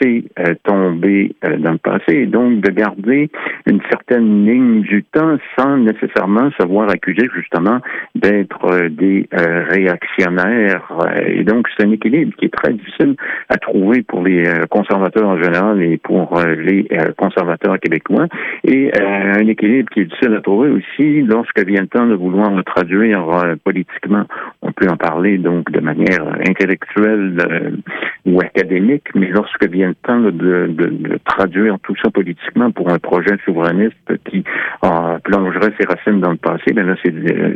laisser 0.00 0.24
euh, 0.38 0.54
tomber 0.64 1.34
euh, 1.44 1.56
dans 1.58 1.72
le 1.72 1.78
passé 1.78 2.12
et 2.14 2.26
donc 2.26 2.60
de 2.60 2.70
garder 2.70 3.30
une 3.66 3.80
certaine 3.90 4.46
ligne 4.46 4.80
du 4.82 5.04
temps 5.04 5.36
sans 5.58 5.76
nécessairement 5.78 6.50
se 6.58 6.66
voir 6.66 6.90
accusé 6.90 7.28
justement 7.34 7.80
d'être 8.14 8.64
euh, 8.72 8.88
des 8.88 9.28
réactionnaires. 9.30 10.90
Et 11.26 11.44
donc 11.44 11.68
c'est 11.76 11.86
un 11.86 11.92
équilibre 11.92 12.34
qui 12.36 12.46
est 12.46 12.54
très 12.54 12.72
difficile 12.72 13.14
à 13.48 13.56
trouver 13.56 14.02
pour 14.02 14.22
les 14.22 14.44
conservateurs 14.70 15.28
en 15.28 15.42
général 15.42 15.82
et 15.82 15.96
pour 15.98 16.40
les 16.40 16.88
conservateurs 17.16 17.78
québécois 17.78 18.26
et 18.64 18.90
un 18.98 19.46
équilibre 19.46 19.90
qui 19.90 20.00
est 20.00 20.04
difficile 20.04 20.34
à 20.34 20.40
trouver 20.40 20.70
aussi 20.70 21.22
lorsque 21.22 21.64
vient 21.64 21.82
le 21.82 21.88
temps 21.88 22.06
de 22.06 22.14
vouloir 22.14 22.50
le 22.50 22.62
traduire 22.62 23.26
politiquement. 23.64 24.24
On 24.62 24.72
peut 24.72 24.88
en 24.88 24.96
parler 24.96 25.38
donc 25.38 25.70
de 25.70 25.80
manière 25.80 26.26
intellectuelle 26.48 27.80
ou 28.26 28.40
académique, 28.40 29.08
mais 29.14 29.28
lorsque 29.28 29.68
vient 29.68 29.77
le 29.86 29.94
temps 29.94 30.20
de, 30.20 30.30
de, 30.30 31.18
traduire 31.24 31.78
tout 31.82 31.94
ça 32.02 32.10
politiquement 32.10 32.70
pour 32.70 32.90
un 32.90 32.98
projet 32.98 33.36
souverainiste 33.44 33.94
qui 34.24 34.44
euh, 34.84 35.18
plongerait 35.24 35.72
ses 35.78 35.86
racines 35.86 36.20
dans 36.20 36.30
le 36.30 36.36
passé, 36.36 36.72
ben 36.72 36.86
là, 36.86 36.94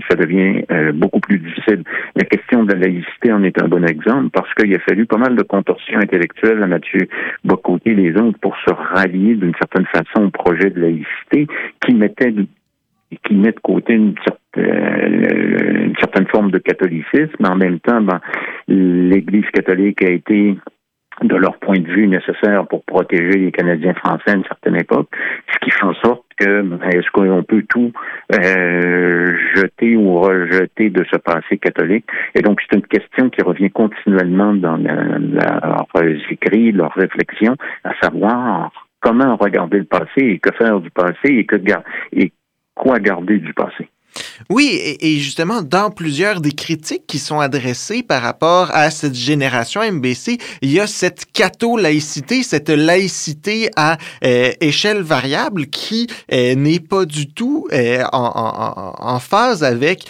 ça 0.09 0.17
devient 0.17 0.65
euh, 0.71 0.93
beaucoup 0.93 1.21
plus 1.21 1.39
difficile. 1.39 1.83
La 2.17 2.25
question 2.25 2.65
de 2.65 2.73
la 2.73 2.81
laïcité 2.81 3.33
en 3.33 3.43
est 3.43 3.61
un 3.61 3.69
bon 3.69 3.85
exemple 3.85 4.31
parce 4.33 4.53
qu'il 4.55 4.75
a 4.75 4.79
fallu 4.81 5.07
pas 5.07 5.19
mal 5.19 5.37
de 5.37 5.43
contorsions 5.43 5.99
intellectuelles 5.99 6.63
à 6.63 6.67
Mathieu 6.67 7.09
Bocoté 7.45 7.91
et 7.91 7.95
les 7.95 8.13
autres 8.17 8.39
pour 8.41 8.57
se 8.57 8.73
rallier 8.73 9.35
d'une 9.35 9.55
certaine 9.55 9.87
façon 9.87 10.27
au 10.27 10.31
projet 10.31 10.71
de 10.71 10.81
laïcité 10.81 11.47
qui 11.81 11.95
mettait 11.95 12.33
qui 13.25 13.35
met 13.35 13.53
de 13.53 13.61
côté 13.61 13.95
une 13.95 14.15
certaine, 14.25 14.43
euh, 14.59 15.87
une 15.87 15.97
certaine 15.99 16.27
forme 16.29 16.51
de 16.51 16.59
catholicisme, 16.59 17.37
mais 17.41 17.49
en 17.49 17.57
même 17.57 17.81
temps, 17.81 18.01
ben, 18.01 18.21
l'Église 18.69 19.45
catholique 19.53 20.03
a 20.03 20.11
été 20.11 20.57
de 21.23 21.37
leur 21.37 21.59
point 21.59 21.79
de 21.79 21.87
vue 21.87 22.09
nécessaire 22.09 22.67
pour 22.67 22.85
protéger 22.85 23.39
les 23.39 23.53
Canadiens 23.53 23.95
français 23.95 24.31
à 24.31 24.35
une 24.35 24.45
certaine 24.45 24.77
époque, 24.77 25.09
ce 25.53 25.59
qui 25.59 25.71
fait 25.71 25.85
en 25.85 25.95
sorte 25.95 26.25
que 26.37 26.63
ben, 26.63 26.81
est-ce 26.91 27.11
qu'on 27.13 27.43
peut 27.43 27.65
tout 27.69 27.93
euh, 28.35 29.37
jeter 29.55 29.97
ou 29.97 30.21
rejeter 30.21 30.91
de 30.91 31.05
ce 31.11 31.17
passé 31.19 31.59
catholique? 31.59 32.07
Et 32.35 32.43
donc 32.43 32.61
c'est 32.61 32.77
une 32.77 32.87
question 32.87 33.31
qui 33.31 33.43
revient 33.43 33.71
continuellement 33.71 34.55
dans 34.55 34.77
leurs 34.77 35.87
écrits, 36.31 36.73
leurs 36.73 36.93
réflexions, 36.93 37.57
à 37.85 37.93
savoir 38.01 38.71
comment 39.01 39.37
regarder 39.37 39.79
le 39.79 39.85
passé 39.85 40.21
et 40.21 40.39
que 40.39 40.53
faire 40.57 40.81
du 40.81 40.91
passé 40.91 41.29
et 41.29 41.45
que 41.45 41.57
et 42.13 42.33
quoi 42.75 42.99
garder 42.99 43.39
du 43.39 43.53
passé. 43.53 43.89
Oui, 44.51 44.97
et, 45.01 45.19
justement, 45.19 45.63
dans 45.63 45.91
plusieurs 45.91 46.41
des 46.41 46.53
critiques 46.53 47.07
qui 47.07 47.19
sont 47.19 47.41
adressées 47.41 48.03
par 48.03 48.23
rapport 48.23 48.71
à 48.73 48.91
cette 48.91 49.15
génération 49.15 49.81
MBC, 49.81 50.39
il 50.61 50.71
y 50.71 50.81
a 50.81 50.87
cette 50.87 51.27
catho-laïcité, 51.33 52.43
cette 52.43 52.69
laïcité 52.69 53.71
à 53.77 53.99
euh, 54.25 54.53
échelle 54.61 55.03
variable 55.03 55.67
qui 55.67 56.07
euh, 56.33 56.55
n'est 56.55 56.81
pas 56.81 57.05
du 57.05 57.29
tout 57.29 57.67
euh, 57.73 58.03
en, 58.13 58.95
en, 58.99 59.19
phase 59.21 59.63
avec 59.63 60.05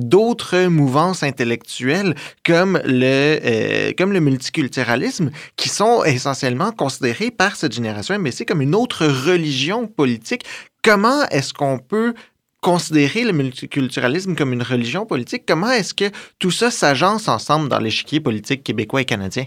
d'autres 0.00 0.66
mouvances 0.66 1.22
intellectuelles 1.22 2.14
comme 2.44 2.80
le, 2.84 3.92
comme 3.92 4.12
le 4.12 4.20
multiculturalisme, 4.20 5.30
qui 5.56 5.68
sont 5.68 6.02
essentiellement 6.04 6.72
considérés 6.72 7.30
par 7.30 7.56
cette 7.56 7.72
génération 7.72 8.18
MBC 8.18 8.44
comme 8.46 8.62
une 8.62 8.74
autre 8.74 9.06
religion 9.06 9.86
politique. 9.86 10.44
Comment 10.82 11.26
est-ce 11.30 11.52
qu'on 11.52 11.78
peut 11.78 12.14
considérer 12.60 13.24
le 13.24 13.32
multiculturalisme 13.32 14.34
comme 14.34 14.52
une 14.52 14.62
religion 14.62 15.06
politique? 15.06 15.44
Comment 15.46 15.70
est-ce 15.70 15.94
que 15.94 16.10
tout 16.38 16.50
ça 16.50 16.70
s'agence 16.70 17.28
ensemble 17.28 17.68
dans 17.68 17.78
l'échiquier 17.78 18.20
politique 18.20 18.64
québécois 18.64 19.02
et 19.02 19.04
canadien? 19.04 19.46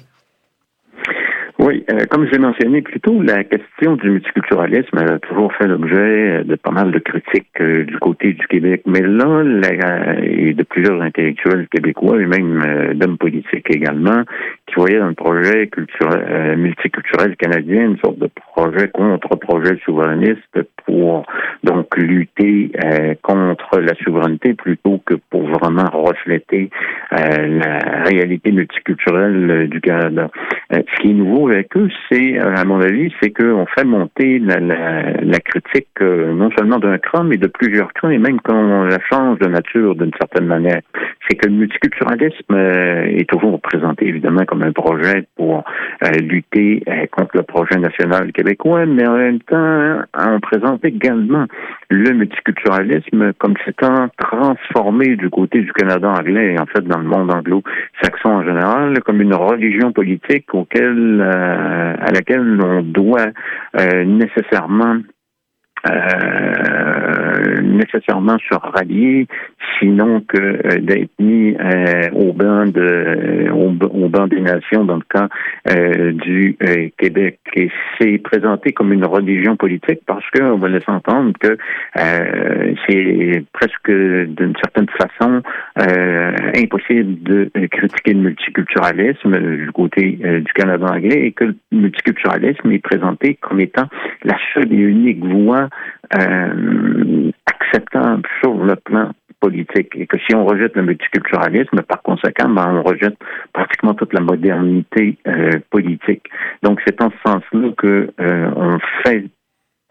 Oui, 1.63 1.85
euh, 1.91 2.05
comme 2.09 2.25
je 2.25 2.31
l'ai 2.31 2.39
mentionné 2.39 2.81
plus 2.81 2.99
tôt, 2.99 3.21
la 3.21 3.43
question 3.43 3.95
du 3.95 4.09
multiculturalisme 4.09 4.97
a 4.97 5.19
toujours 5.19 5.53
fait 5.53 5.67
l'objet 5.67 6.43
de 6.43 6.55
pas 6.55 6.71
mal 6.71 6.91
de 6.91 6.97
critiques 6.97 7.61
euh, 7.61 7.83
du 7.83 7.99
côté 7.99 8.33
du 8.33 8.47
Québec. 8.47 8.81
Mais 8.87 9.01
là, 9.01 9.43
et 10.23 10.55
de 10.55 10.63
plusieurs 10.63 10.99
intellectuels 10.99 11.67
québécois 11.67 12.19
et 12.19 12.25
même 12.25 12.63
euh, 12.65 12.93
d'hommes 12.95 13.19
politiques 13.19 13.69
également, 13.69 14.23
qui 14.65 14.73
voyaient 14.73 14.97
dans 14.97 15.09
le 15.09 15.13
projet 15.13 15.67
culturel, 15.67 16.57
multiculturel 16.57 17.35
canadien 17.35 17.85
une 17.91 17.99
sorte 17.99 18.17
de 18.17 18.29
projet 18.53 18.87
contre 18.87 19.35
projet 19.35 19.77
souverainiste 19.85 20.59
pour 20.87 21.25
donc 21.63 21.95
lutter 21.95 22.71
contre 23.21 23.79
la 23.79 23.93
souveraineté 24.03 24.53
plutôt 24.53 24.99
que 25.05 25.15
pour 25.29 25.43
vraiment 25.43 25.89
refléter 25.91 26.69
la 27.11 28.03
réalité 28.05 28.51
multiculturelle 28.51 29.67
du 29.69 29.81
Canada. 29.81 30.29
ce 30.71 31.01
qui 31.01 31.11
est 31.11 31.13
nouveau 31.13 31.50
avec 31.51 31.75
eux, 31.75 31.89
c'est, 32.09 32.39
euh, 32.39 32.55
à 32.55 32.63
mon 32.65 32.79
avis, 32.81 33.13
c'est 33.21 33.31
qu'on 33.31 33.65
fait 33.65 33.83
monter 33.83 34.39
la, 34.39 35.39
critique 35.39 35.87
euh, 36.01 36.33
non 36.33 36.49
seulement 36.57 36.79
d'un 36.79 36.97
cran, 36.97 37.23
mais 37.23 37.37
de 37.37 37.47
plusieurs 37.47 37.91
crans, 37.93 38.09
et 38.09 38.17
même 38.17 38.39
qu'on 38.41 38.83
la 38.83 38.99
change 39.11 39.39
de 39.39 39.47
nature 39.47 39.95
d'une 39.95 40.11
certaine 40.19 40.47
manière. 40.47 40.81
C'est 41.31 41.37
que 41.37 41.47
le 41.47 41.55
multiculturalisme 41.55 42.53
euh, 42.53 43.05
est 43.05 43.29
toujours 43.29 43.61
présenté 43.61 44.05
évidemment 44.05 44.43
comme 44.43 44.63
un 44.63 44.73
projet 44.73 45.25
pour 45.37 45.63
lutter 46.19 46.83
contre 47.11 47.37
le 47.37 47.43
projet 47.43 47.77
national 47.77 48.33
québécois, 48.33 48.85
mais 48.85 49.07
en 49.07 49.15
même 49.15 49.39
temps, 49.39 50.01
on 50.17 50.39
présente 50.41 50.83
également 50.83 51.45
le 51.89 52.11
multiculturalisme 52.11 53.33
comme 53.37 53.53
s'étant 53.63 54.09
transformé 54.17 55.15
du 55.15 55.29
côté 55.29 55.61
du 55.61 55.71
Canada 55.73 56.09
anglais 56.09 56.53
et 56.53 56.59
en 56.59 56.65
fait 56.65 56.81
dans 56.81 56.97
le 56.97 57.05
monde 57.05 57.31
anglo-saxon 57.31 58.29
en 58.29 58.43
général, 58.43 58.99
comme 59.03 59.21
une 59.21 59.33
religion 59.33 59.93
politique 59.93 60.53
auquel 60.53 61.21
euh, 61.21 61.93
à 61.99 62.11
laquelle 62.11 62.59
on 62.61 62.81
doit 62.81 63.27
euh, 63.79 64.03
nécessairement 64.03 64.97
euh, 65.89 67.61
nécessairement 67.61 68.37
se 68.37 68.53
rallier, 68.53 69.27
sinon 69.79 70.21
que 70.21 70.37
euh, 70.37 70.79
d'être 70.79 71.09
mis 71.19 71.55
euh, 71.59 72.09
au 72.13 72.33
banc 72.33 72.65
de 72.67 73.49
au, 73.51 74.09
banc 74.09 74.27
des 74.27 74.41
nations 74.41 74.85
dans 74.85 74.97
le 74.97 75.03
cas 75.09 75.27
du 76.11 76.57
Québec. 76.97 77.39
Et 77.55 77.69
c'est 77.97 78.17
présenté 78.19 78.73
comme 78.73 78.93
une 78.93 79.05
religion 79.05 79.55
politique 79.55 80.01
parce 80.05 80.23
qu'on 80.31 80.57
va 80.57 80.67
laisser 80.67 80.89
entendre 80.89 81.33
que 81.39 81.57
c'est 81.95 83.43
presque 83.53 83.89
d'une 83.89 84.53
certaine 84.61 84.87
façon 84.89 85.41
impossible 86.55 87.23
de 87.23 87.51
critiquer 87.67 88.13
le 88.13 88.21
multiculturalisme 88.21 89.37
du 89.37 89.71
côté 89.71 90.19
du 90.21 90.53
Canada 90.53 90.85
anglais 90.89 91.27
et 91.27 91.31
que 91.31 91.45
le 91.45 91.55
multiculturalisme 91.71 92.71
est 92.71 92.83
présenté 92.83 93.37
comme 93.41 93.59
étant 93.59 93.87
la 94.23 94.37
seule 94.53 94.71
et 94.73 94.77
unique 94.77 95.23
voie 95.23 95.69
euh, 96.15 97.31
acceptable 97.45 98.23
sur 98.41 98.53
le 98.53 98.75
plan 98.75 99.11
politique 99.39 99.95
et 99.95 100.05
que 100.05 100.17
si 100.19 100.35
on 100.35 100.45
rejette 100.45 100.75
le 100.75 100.83
multiculturalisme, 100.83 101.81
par 101.81 102.01
conséquent, 102.03 102.49
ben, 102.49 102.75
on 102.75 102.83
rejette 102.83 103.17
pratiquement 103.53 103.93
toute 103.93 104.13
la 104.13 104.21
modernité 104.21 105.17
euh, 105.27 105.59
politique. 105.69 106.29
Donc 106.63 106.79
c'est 106.85 107.01
en 107.01 107.09
ce 107.09 107.17
sens-là 107.25 107.69
que 107.77 108.11
euh, 108.19 108.51
on 108.55 108.77
fait, 109.03 109.25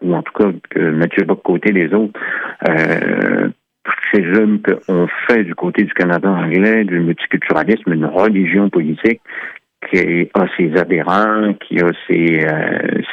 ou 0.01 0.15
en 0.15 0.23
tout 0.23 0.33
cas 0.33 0.51
que 0.69 0.91
Mathieu 0.91 1.25
Bock-Côté 1.25 1.69
et 1.69 1.73
les 1.73 1.93
autres, 1.93 2.19
euh, 2.67 3.49
jeunes 4.13 4.61
qu'on 4.61 5.07
fait 5.27 5.43
du 5.43 5.55
côté 5.55 5.83
du 5.83 5.93
Canada 5.93 6.29
anglais, 6.29 6.83
du 6.83 6.99
multiculturalisme, 6.99 7.93
une 7.93 8.05
religion 8.05 8.69
politique 8.69 9.21
qui 9.89 10.29
a 10.33 10.45
ses 10.57 10.77
adhérents, 10.77 11.53
qui 11.53 11.79
a 11.79 11.89
ses, 12.07 12.45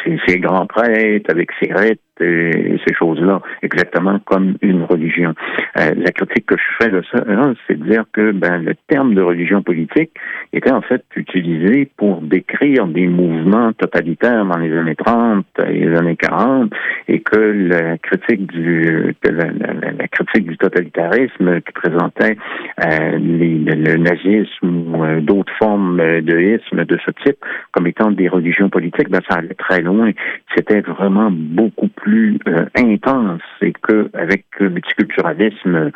ses, 0.05 0.19
ses 0.27 0.39
grands 0.39 0.67
prêtres 0.67 1.31
avec 1.31 1.51
ses 1.61 1.73
rites, 1.73 2.01
et 2.21 2.79
ces 2.87 2.95
choses-là, 2.95 3.41
exactement 3.63 4.19
comme 4.25 4.57
une 4.63 4.83
religion. 4.85 5.35
Euh, 5.79 5.95
la 5.97 6.11
critique 6.13 6.47
que 6.47 6.57
je 6.57 6.85
fais 6.85 6.91
de 6.91 7.03
ça, 7.13 7.25
c'est 7.67 7.79
de 7.79 7.85
dire 7.85 8.05
que 8.13 8.33
ben, 8.33 8.65
le 8.65 8.75
terme 8.89 9.15
de 9.15 9.23
religion 9.23 9.63
politique 9.63 10.11
était 10.53 10.73
en 10.73 10.83
fait 10.83 11.05
utilisé 11.17 11.91
pour 11.97 12.21
décrire 12.23 12.87
des 12.87 13.07
mouvements 13.07 13.73
totalitaires 13.73 14.45
dans 14.45 14.59
les 14.59 14.77
années 14.77 14.97
30 14.97 15.47
et 15.69 15.87
les 15.87 15.97
années 15.97 16.17
40, 16.17 16.73
et 17.09 17.21
que 17.21 17.39
la 17.39 17.99
critique 17.99 18.47
du 18.53 19.15
la, 19.25 20.09
critique 20.09 20.48
totalitarisme 20.59 21.61
qui 21.61 21.73
présentait 21.73 22.37
euh, 22.85 23.19
le 23.19 23.97
nazisme 23.97 24.95
ou 24.95 25.05
euh, 25.05 25.21
d'autres 25.21 25.53
formes 25.59 25.99
de 25.99 26.39
isme 26.39 26.85
de 26.85 26.99
ce 27.05 27.11
type 27.25 27.39
comme 27.73 27.87
étant 27.87 28.11
des 28.11 28.29
religions 28.29 28.69
politiques, 28.69 29.11
ben, 29.11 29.21
ça 29.29 29.39
allait 29.39 29.55
très 29.55 29.81
loin. 29.81 30.11
C'était 30.55 30.81
vraiment 30.81 31.31
beaucoup 31.31 31.89
plus 31.89 32.39
euh, 32.49 32.67
intense 32.77 33.43
et 33.63 33.73
qu'avec 33.73 34.45
le 34.59 34.71
multiculturalisme 34.71 35.91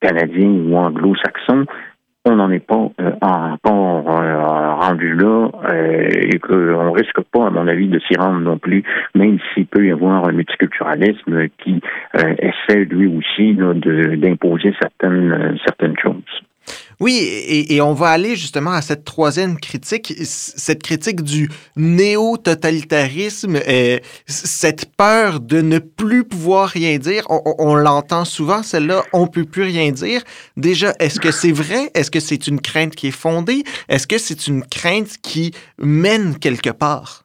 canadien 0.00 0.48
ou 0.48 0.76
anglo-saxon, 0.76 1.66
on 2.24 2.36
n'en 2.36 2.50
est 2.50 2.66
pas 2.66 2.88
euh, 3.00 3.12
encore 3.20 4.10
euh, 4.10 4.74
rendu 4.74 5.14
là 5.14 5.48
et 5.72 6.38
qu'on 6.38 6.92
risque 6.92 7.20
pas, 7.32 7.46
à 7.46 7.50
mon 7.50 7.66
avis, 7.68 7.88
de 7.88 7.98
s'y 8.00 8.16
rendre 8.16 8.40
non 8.40 8.58
plus, 8.58 8.82
même 9.14 9.38
s'il 9.52 9.66
peut 9.66 9.86
y 9.86 9.90
avoir 9.90 10.26
un 10.28 10.32
multiculturalisme 10.32 11.48
qui 11.62 11.80
essaie 12.14 12.84
lui 12.84 13.06
aussi 13.06 13.54
d'imposer 13.54 14.74
certaines 14.80 15.58
certaines 15.64 15.98
choses. 15.98 16.42
Oui, 17.00 17.16
et, 17.68 17.80
on 17.80 17.92
va 17.92 18.08
aller 18.08 18.36
justement 18.36 18.70
à 18.70 18.82
cette 18.82 19.04
troisième 19.04 19.58
critique, 19.58 20.14
cette 20.24 20.82
critique 20.82 21.22
du 21.22 21.50
néo-totalitarisme, 21.76 23.58
euh, 23.68 23.98
cette 24.26 24.94
peur 24.96 25.40
de 25.40 25.60
ne 25.60 25.78
plus 25.78 26.24
pouvoir 26.24 26.68
rien 26.68 26.98
dire. 26.98 27.26
On, 27.28 27.74
l'entend 27.74 28.24
souvent, 28.24 28.62
celle-là, 28.62 29.02
on 29.12 29.26
peut 29.26 29.44
plus 29.44 29.64
rien 29.64 29.90
dire. 29.90 30.22
Déjà, 30.56 30.94
est-ce 31.00 31.20
que 31.20 31.30
c'est 31.30 31.52
vrai? 31.52 31.90
Est-ce 31.94 32.10
que 32.10 32.20
c'est 32.20 32.46
une 32.46 32.60
crainte 32.60 32.94
qui 32.94 33.08
est 33.08 33.10
fondée? 33.10 33.64
Est-ce 33.88 34.06
que 34.06 34.18
c'est 34.18 34.46
une 34.46 34.64
crainte 34.64 35.16
qui 35.20 35.52
mène 35.78 36.38
quelque 36.38 36.70
part? 36.70 37.23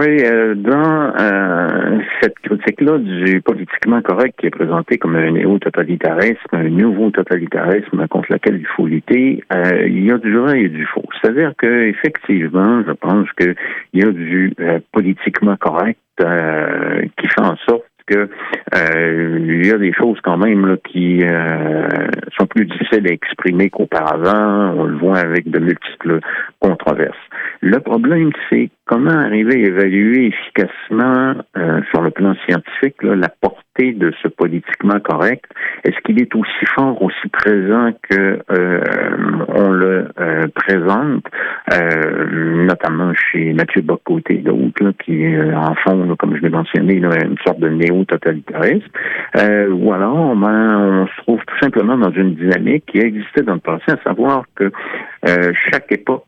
Oui, 0.00 0.16
euh, 0.24 0.54
dans 0.54 1.12
euh, 1.20 1.98
cette 2.22 2.38
critique-là 2.38 2.96
du 2.96 3.42
politiquement 3.42 4.00
correct 4.00 4.34
qui 4.40 4.46
est 4.46 4.50
présenté 4.50 4.96
comme 4.96 5.14
un 5.14 5.32
néo-totalitarisme, 5.32 6.38
un 6.52 6.70
nouveau 6.70 7.10
totalitarisme 7.10 8.08
contre 8.08 8.32
lequel 8.32 8.56
il 8.60 8.66
faut 8.66 8.86
lutter, 8.86 9.44
euh, 9.52 9.86
il 9.86 10.06
y 10.06 10.10
a 10.10 10.16
du 10.16 10.34
vrai 10.34 10.62
et 10.62 10.68
du 10.70 10.86
faux. 10.86 11.04
C'est-à-dire 11.20 11.52
que 11.58 11.88
effectivement, 11.88 12.82
je 12.86 12.92
pense 12.92 13.28
qu'il 13.32 13.54
y 13.92 14.02
a 14.02 14.10
du 14.10 14.54
politiquement 14.90 15.58
correct 15.58 15.98
qui 16.16 17.28
fait 17.28 17.42
en 17.42 17.56
sorte 17.68 17.84
euh, 18.16 19.38
il 19.40 19.66
y 19.66 19.72
a 19.72 19.78
des 19.78 19.92
choses 19.92 20.18
quand 20.22 20.36
même 20.36 20.66
là, 20.66 20.76
qui 20.76 21.20
euh, 21.22 21.88
sont 22.38 22.46
plus 22.46 22.66
difficiles 22.66 23.06
à 23.08 23.12
exprimer 23.12 23.70
qu'auparavant. 23.70 24.74
On 24.76 24.84
le 24.84 24.96
voit 24.98 25.18
avec 25.18 25.48
de 25.50 25.58
multiples 25.58 26.20
controverses. 26.60 27.16
Le 27.60 27.78
problème, 27.80 28.30
c'est 28.48 28.70
comment 28.86 29.10
arriver 29.10 29.64
à 29.64 29.68
évaluer 29.68 30.26
efficacement 30.26 31.34
euh, 31.56 31.80
sur 31.90 32.02
le 32.02 32.10
plan 32.10 32.34
scientifique 32.46 32.96
la 33.02 33.28
portée 33.28 33.69
de 33.80 34.12
ce 34.22 34.28
politiquement 34.28 35.00
correct, 35.00 35.44
est-ce 35.84 35.98
qu'il 36.04 36.20
est 36.20 36.34
aussi 36.34 36.66
fort, 36.74 37.00
aussi 37.02 37.28
présent 37.32 37.90
que 38.08 38.38
euh, 38.50 38.80
on 39.48 39.70
le 39.70 40.08
euh, 40.20 40.46
présente, 40.54 41.24
euh, 41.72 42.66
notamment 42.66 43.12
chez 43.14 43.52
Mathieu 43.54 43.80
Bocoté 43.82 44.34
et 44.34 44.38
d'autres, 44.38 44.92
qui 45.04 45.26
en 45.54 45.74
fond, 45.76 46.14
comme 46.18 46.36
je 46.36 46.42
l'ai 46.42 46.50
mentionné, 46.50 46.94
une 46.94 47.38
sorte 47.46 47.60
de 47.60 47.68
néo-totalitarisme, 47.68 48.88
ou 49.70 49.92
alors 49.92 50.36
ben, 50.36 50.78
on 50.78 51.06
se 51.06 51.16
trouve 51.22 51.40
tout 51.46 51.58
simplement 51.60 51.96
dans 51.96 52.12
une 52.12 52.34
dynamique 52.34 52.84
qui 52.86 52.98
existait 52.98 53.42
dans 53.42 53.54
le 53.54 53.60
passé, 53.60 53.84
à 53.88 53.96
savoir 54.04 54.44
que 54.54 54.70
chaque 55.70 55.90
époque 55.92 56.24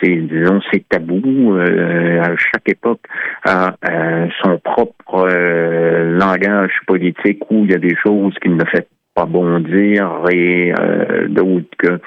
c'est 0.00 0.16
disons 0.16 0.60
c'est 0.72 0.88
tabou. 0.88 1.58
chaque 2.36 2.68
époque 2.68 3.00
a 3.44 3.74
son 4.42 4.58
propre 4.58 5.28
langage 6.18 6.72
où 6.90 7.64
il 7.64 7.70
y 7.70 7.74
a 7.74 7.78
des 7.78 7.96
choses 7.96 8.34
qui 8.42 8.48
ne 8.48 8.64
fait 8.64 8.88
pas 9.14 9.26
bon 9.26 9.58
dire 9.60 10.22
et 10.30 10.72
euh, 10.78 11.26
d'autres 11.28 11.66
que 11.78 11.98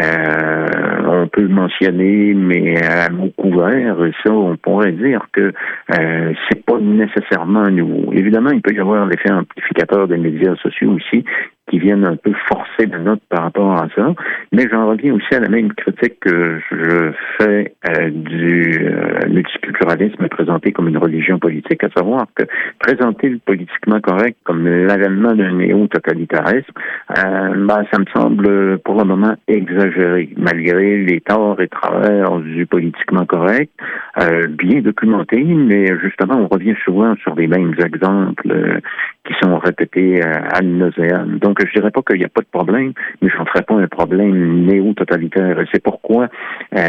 euh, 0.00 0.66
on 1.06 1.28
peut 1.28 1.48
mentionner 1.48 2.32
mais 2.34 2.82
à 2.82 3.10
mot 3.10 3.30
couvert 3.36 3.96
ça 4.24 4.32
on 4.32 4.56
pourrait 4.56 4.92
dire 4.92 5.26
que 5.32 5.52
euh, 5.98 6.32
c'est 6.48 6.64
pas 6.64 6.78
nécessairement 6.80 7.68
nouveau. 7.68 8.12
Évidemment 8.12 8.50
il 8.50 8.62
peut 8.62 8.74
y 8.74 8.80
avoir 8.80 9.06
l'effet 9.06 9.30
amplificateur 9.30 10.08
des 10.08 10.16
médias 10.16 10.56
sociaux 10.56 10.92
aussi 10.92 11.24
qui 11.68 11.78
viennent 11.78 12.04
un 12.04 12.16
peu 12.16 12.32
forcer 12.48 12.86
la 12.86 12.98
note 12.98 13.22
par 13.28 13.42
rapport 13.44 13.72
à 13.72 13.88
ça. 13.94 14.14
Mais 14.52 14.66
j'en 14.70 14.88
reviens 14.88 15.14
aussi 15.14 15.34
à 15.34 15.40
la 15.40 15.48
même 15.48 15.72
critique 15.72 16.20
que 16.20 16.60
je 16.70 17.12
fais 17.38 17.74
euh, 17.88 18.10
du 18.10 18.78
euh, 18.80 19.28
multiculturalisme 19.28 20.28
présenté 20.28 20.72
comme 20.72 20.88
une 20.88 20.98
religion 20.98 21.38
politique, 21.38 21.82
à 21.82 21.88
savoir 21.90 22.26
que 22.34 22.44
présenter 22.78 23.28
le 23.28 23.38
politiquement 23.38 24.00
correct 24.00 24.36
comme 24.44 24.66
l'avènement 24.66 25.34
d'un 25.34 25.52
néo-totalitarisme, 25.52 26.72
euh, 27.18 27.66
ben, 27.66 27.84
ça 27.90 27.98
me 27.98 28.06
semble 28.14 28.78
pour 28.78 28.98
le 28.98 29.04
moment 29.04 29.34
exagéré, 29.48 30.30
malgré 30.36 30.98
les 30.98 31.20
torts 31.20 31.60
et 31.60 31.68
travers 31.68 32.38
du 32.38 32.66
politiquement 32.66 33.26
correct, 33.26 33.72
euh, 34.22 34.46
bien 34.48 34.80
documenté, 34.80 35.42
mais 35.42 35.86
justement, 36.00 36.36
on 36.36 36.46
revient 36.46 36.76
souvent 36.84 37.14
sur 37.16 37.34
les 37.34 37.46
mêmes 37.46 37.74
exemples 37.78 38.80
qui 39.24 39.34
sont 39.42 39.58
répétés 39.58 40.20
à 40.22 40.62
nauseam. 40.62 41.38
Donc, 41.38 41.55
je 41.64 41.72
dirais 41.72 41.90
pas 41.90 42.02
qu'il 42.02 42.18
n'y 42.18 42.24
a 42.24 42.28
pas 42.28 42.42
de 42.42 42.46
problème, 42.46 42.92
mais 43.22 43.28
je 43.28 43.36
n'en 43.36 43.46
ferai 43.46 43.62
pas 43.62 43.74
un 43.74 43.86
problème 43.86 44.66
néo-totalitaire. 44.66 45.56
C'est 45.72 45.82
pourquoi 45.82 46.28
euh, 46.74 46.80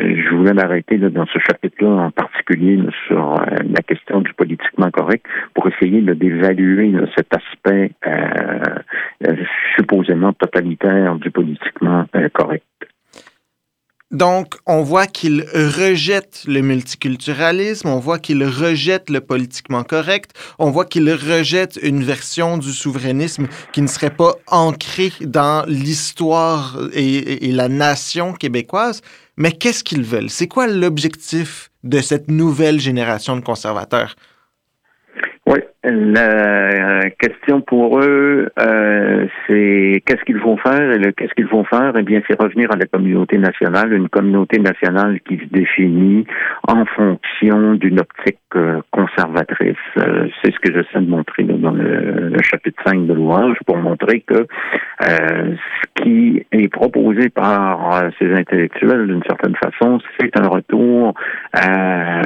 je 0.00 0.34
voulais 0.34 0.54
m'arrêter 0.54 0.98
dans 0.98 1.26
ce 1.26 1.38
chapitre-là 1.38 1.90
en 1.90 2.10
particulier 2.10 2.78
sur 3.06 3.34
euh, 3.34 3.44
la 3.68 3.82
question 3.82 4.20
du 4.20 4.32
politiquement 4.34 4.90
correct 4.90 5.26
pour 5.54 5.68
essayer 5.68 6.00
d'évaluer 6.02 6.92
cet 7.16 7.28
aspect 7.34 7.92
euh, 8.06 9.36
supposément 9.76 10.32
totalitaire 10.32 11.16
du 11.16 11.30
politiquement 11.30 12.06
correct. 12.32 12.64
Donc, 14.10 14.56
on 14.66 14.82
voit 14.82 15.06
qu'il 15.06 15.44
rejette 15.54 16.42
le 16.48 16.62
multiculturalisme, 16.62 17.88
on 17.88 18.00
voit 18.00 18.18
qu'il 18.18 18.42
rejette 18.44 19.08
le 19.08 19.20
politiquement 19.20 19.84
correct, 19.84 20.32
on 20.58 20.70
voit 20.70 20.84
qu'il 20.84 21.08
rejette 21.12 21.78
une 21.80 22.02
version 22.02 22.58
du 22.58 22.72
souverainisme 22.72 23.46
qui 23.72 23.82
ne 23.82 23.86
serait 23.86 24.10
pas 24.10 24.34
ancrée 24.48 25.12
dans 25.20 25.64
l'histoire 25.68 26.76
et, 26.92 27.52
la 27.52 27.68
nation 27.68 28.32
québécoise. 28.32 29.00
Mais 29.36 29.52
qu'est-ce 29.52 29.84
qu'ils 29.84 30.02
veulent? 30.02 30.30
C'est 30.30 30.48
quoi 30.48 30.66
l'objectif 30.66 31.70
de 31.84 32.00
cette 32.00 32.28
nouvelle 32.28 32.80
génération 32.80 33.36
de 33.36 33.42
conservateurs? 33.42 34.16
La 35.82 37.08
question 37.18 37.62
pour 37.62 38.00
eux, 38.00 38.50
euh, 38.58 39.26
c'est 39.46 40.02
qu'est-ce 40.04 40.22
qu'ils 40.24 40.36
vont 40.36 40.58
faire? 40.58 40.92
Et 40.92 40.98
le 40.98 41.12
qu'est-ce 41.12 41.32
qu'ils 41.32 41.46
vont 41.46 41.64
faire? 41.64 41.94
Eh 41.98 42.02
bien, 42.02 42.20
c'est 42.28 42.38
revenir 42.38 42.70
à 42.70 42.76
la 42.76 42.84
communauté 42.84 43.38
nationale, 43.38 43.94
une 43.94 44.10
communauté 44.10 44.58
nationale 44.58 45.20
qui 45.20 45.38
se 45.38 45.46
définit 45.46 46.26
en 46.68 46.84
fonction 46.84 47.76
d'une 47.76 47.98
optique 47.98 48.36
euh, 48.56 48.82
conservatrice. 48.90 49.76
Euh, 49.96 50.28
c'est 50.42 50.52
ce 50.52 50.58
que 50.58 50.70
j'essaie 50.70 51.00
de 51.00 51.08
montrer 51.08 51.44
dans 51.44 51.70
le, 51.70 52.36
chapitre 52.42 52.82
5 52.84 53.06
de 53.06 53.14
l'ouvrage 53.14 53.56
pour 53.66 53.78
montrer 53.78 54.20
que 54.20 54.46
ce 55.00 56.02
qui 56.02 56.44
est 56.52 56.68
proposé 56.68 57.30
par 57.30 58.02
ces 58.18 58.34
intellectuels, 58.34 59.06
d'une 59.06 59.22
certaine 59.22 59.56
façon, 59.56 59.98
c'est 60.18 60.38
un 60.38 60.46
retour 60.46 61.14
à 61.54 62.20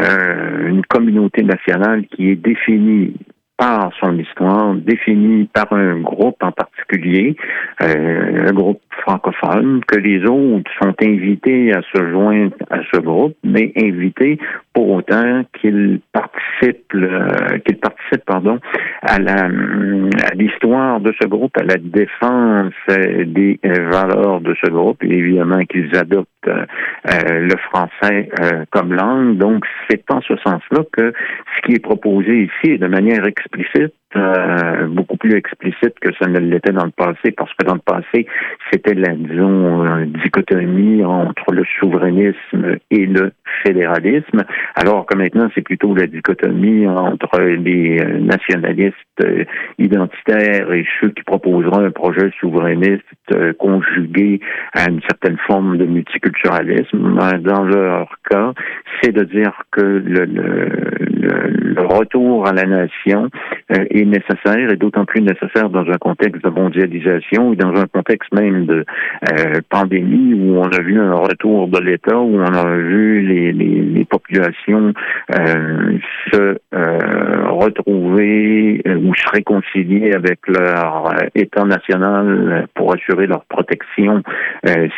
une 0.67 0.85
communauté 0.87 1.45
nationale 1.45 2.05
qui 2.07 2.31
est 2.31 2.37
définie 2.37 3.15
par 3.57 3.93
son 4.01 4.19
histoire, 4.19 4.75
définie 4.75 5.45
par 5.53 5.73
un 5.73 6.01
groupe 6.01 6.43
en 6.43 6.51
particulier, 6.51 7.37
euh, 7.83 8.49
un 8.49 8.53
groupe 8.53 8.81
francophone, 9.03 9.81
que 9.87 9.99
les 9.99 10.25
autres 10.25 10.71
sont 10.83 10.95
invités 11.03 11.73
à 11.73 11.83
se 11.83 12.11
joindre 12.11 12.55
à 12.71 12.79
ce 12.93 13.01
groupe, 13.01 13.37
mais 13.45 13.73
invités 13.77 14.39
pour 14.73 14.91
autant 14.91 15.43
qu'ils 15.61 16.01
participent, 16.13 16.97
qu'ils 17.65 17.79
participent, 17.79 18.25
pardon, 18.27 18.59
à 19.03 19.19
la 19.19 19.45
à 19.45 20.35
l'histoire 20.35 21.01
de 21.01 21.13
ce 21.21 21.29
groupe, 21.29 21.57
à 21.57 21.63
la 21.63 21.77
défense 21.77 22.73
des 22.89 23.61
valeurs 23.63 24.41
de 24.41 24.55
ce 24.65 24.71
groupe, 24.71 25.03
et 25.05 25.13
évidemment 25.13 25.65
qu'ils 25.65 25.95
adoptent 25.97 26.29
euh, 26.49 27.41
le 27.41 27.57
français 27.69 28.31
euh, 28.41 28.65
comme 28.71 28.95
langue. 28.95 29.37
Donc, 29.37 29.65
c'est 29.89 30.11
en 30.11 30.23
ce 30.23 30.37
sens-là 30.39 30.85
que 30.91 31.13
ce 31.57 31.63
qui 31.63 31.75
est 31.75 31.83
proposé 31.83 32.45
ici 32.45 32.73
est 32.73 32.79
de 32.79 32.87
manière 32.87 33.27
explicite 33.45 33.95
euh, 34.17 34.87
beaucoup 34.87 35.17
plus 35.17 35.35
explicite 35.35 35.99
que 36.01 36.11
ça 36.21 36.29
ne 36.29 36.39
l'était 36.39 36.73
dans 36.73 36.85
le 36.85 36.91
passé, 36.91 37.33
parce 37.37 37.53
que 37.55 37.65
dans 37.65 37.75
le 37.75 37.81
passé, 37.81 38.27
c'était 38.71 38.95
la, 38.95 39.15
disons, 39.15 40.07
dichotomie 40.07 41.05
entre 41.05 41.53
le 41.53 41.65
souverainisme 41.81 42.77
et 42.91 43.07
le 43.07 43.33
fédéralisme, 43.65 44.45
alors 44.77 45.07
que 45.07 45.17
maintenant, 45.17 45.49
c'est 45.55 45.63
plutôt 45.63 45.95
la 45.95 46.07
dichotomie 46.07 46.87
entre 46.87 47.41
les 47.41 48.01
euh, 48.01 48.19
nationalistes 48.21 48.95
euh, 49.23 49.45
identitaires 49.79 50.73
et 50.73 50.87
ceux 51.01 51.11
qui 51.11 51.23
proposeront 51.23 51.85
un 51.85 51.91
projet 51.91 52.31
souverainiste 52.41 53.03
conjugué 53.59 54.41
à 54.75 54.91
une 54.91 55.01
certaine 55.03 55.39
forme 55.47 55.79
de 55.79 55.87
multiculturalisme. 55.87 57.19
Dans 57.41 57.65
leur 57.65 58.09
cas, 58.29 58.53
c'est 59.01 59.13
de 59.13 59.25
dire 59.25 59.63
que 59.71 59.81
le, 59.81 60.25
le, 60.25 61.83
retour 61.83 62.47
à 62.47 62.53
la 62.53 62.65
nation 62.65 63.31
nécessaire 64.07 64.71
et 64.71 64.77
d'autant 64.77 65.05
plus 65.05 65.23
nécessaire 65.23 65.69
dans 65.71 65.87
un 65.91 65.99
contexte 65.99 66.45
de 66.45 66.51
mondialisation 66.51 67.53
et 67.53 67.57
dans 67.57 67.75
un 67.75 67.87
contexte 67.87 68.33
même 68.35 68.67
de 68.67 68.85
euh, 69.33 69.61
pandémie 69.69 70.35
où 70.35 70.59
on 70.59 70.69
a 70.69 70.81
vu 70.81 70.99
un 70.99 71.15
retour 71.15 71.69
de 71.69 71.79
l'État, 71.81 72.19
où 72.19 72.37
on 72.37 72.43
a 72.43 72.77
vu 72.77 73.21
les, 73.21 74.05
populations 74.05 74.93
euh, 75.35 75.99
se 76.31 76.59
euh, 76.75 77.49
retrouver 77.49 78.83
ou 78.85 79.15
se 79.15 79.29
réconcilier 79.33 80.13
avec 80.13 80.41
leur 80.47 81.15
État 81.35 81.65
national 81.65 82.67
pour 82.75 82.95
assurer 82.95 83.27
leur 83.27 83.45
protection 83.47 84.23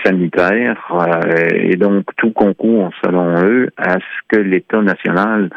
sanitaire. 0.04 0.76
et 1.54 1.76
donc 1.76 2.04
tout 2.16 2.32
concourt, 2.32 2.90
selon 3.04 3.42
eux, 3.44 3.70
à 3.78 3.94
ce 3.94 4.36
que 4.36 4.40
l'État 4.40 4.82
national 4.82 5.50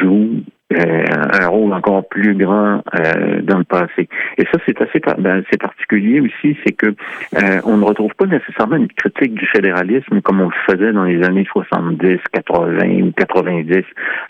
joue 0.00 0.42
euh, 0.74 1.04
un 1.40 1.48
rôle 1.48 1.72
encore 1.72 2.06
plus 2.08 2.34
grand 2.34 2.82
euh, 2.94 3.40
dans 3.42 3.58
le 3.58 3.64
passé. 3.64 4.08
Et 4.38 4.44
ça, 4.52 4.58
c'est 4.66 4.80
assez 4.80 5.00
ben, 5.18 5.42
c'est 5.50 5.60
particulier 5.60 6.20
aussi, 6.20 6.56
c'est 6.64 6.72
que 6.72 6.86
euh, 6.86 7.60
on 7.64 7.76
ne 7.76 7.84
retrouve 7.84 8.14
pas 8.14 8.26
nécessairement 8.26 8.76
une 8.76 8.88
critique 8.88 9.34
du 9.34 9.46
fédéralisme 9.46 10.20
comme 10.22 10.40
on 10.40 10.48
le 10.48 10.74
faisait 10.74 10.92
dans 10.92 11.04
les 11.04 11.22
années 11.22 11.46
70, 11.50 12.18
80 12.32 12.86
ou 13.02 13.12
90. 13.12 13.76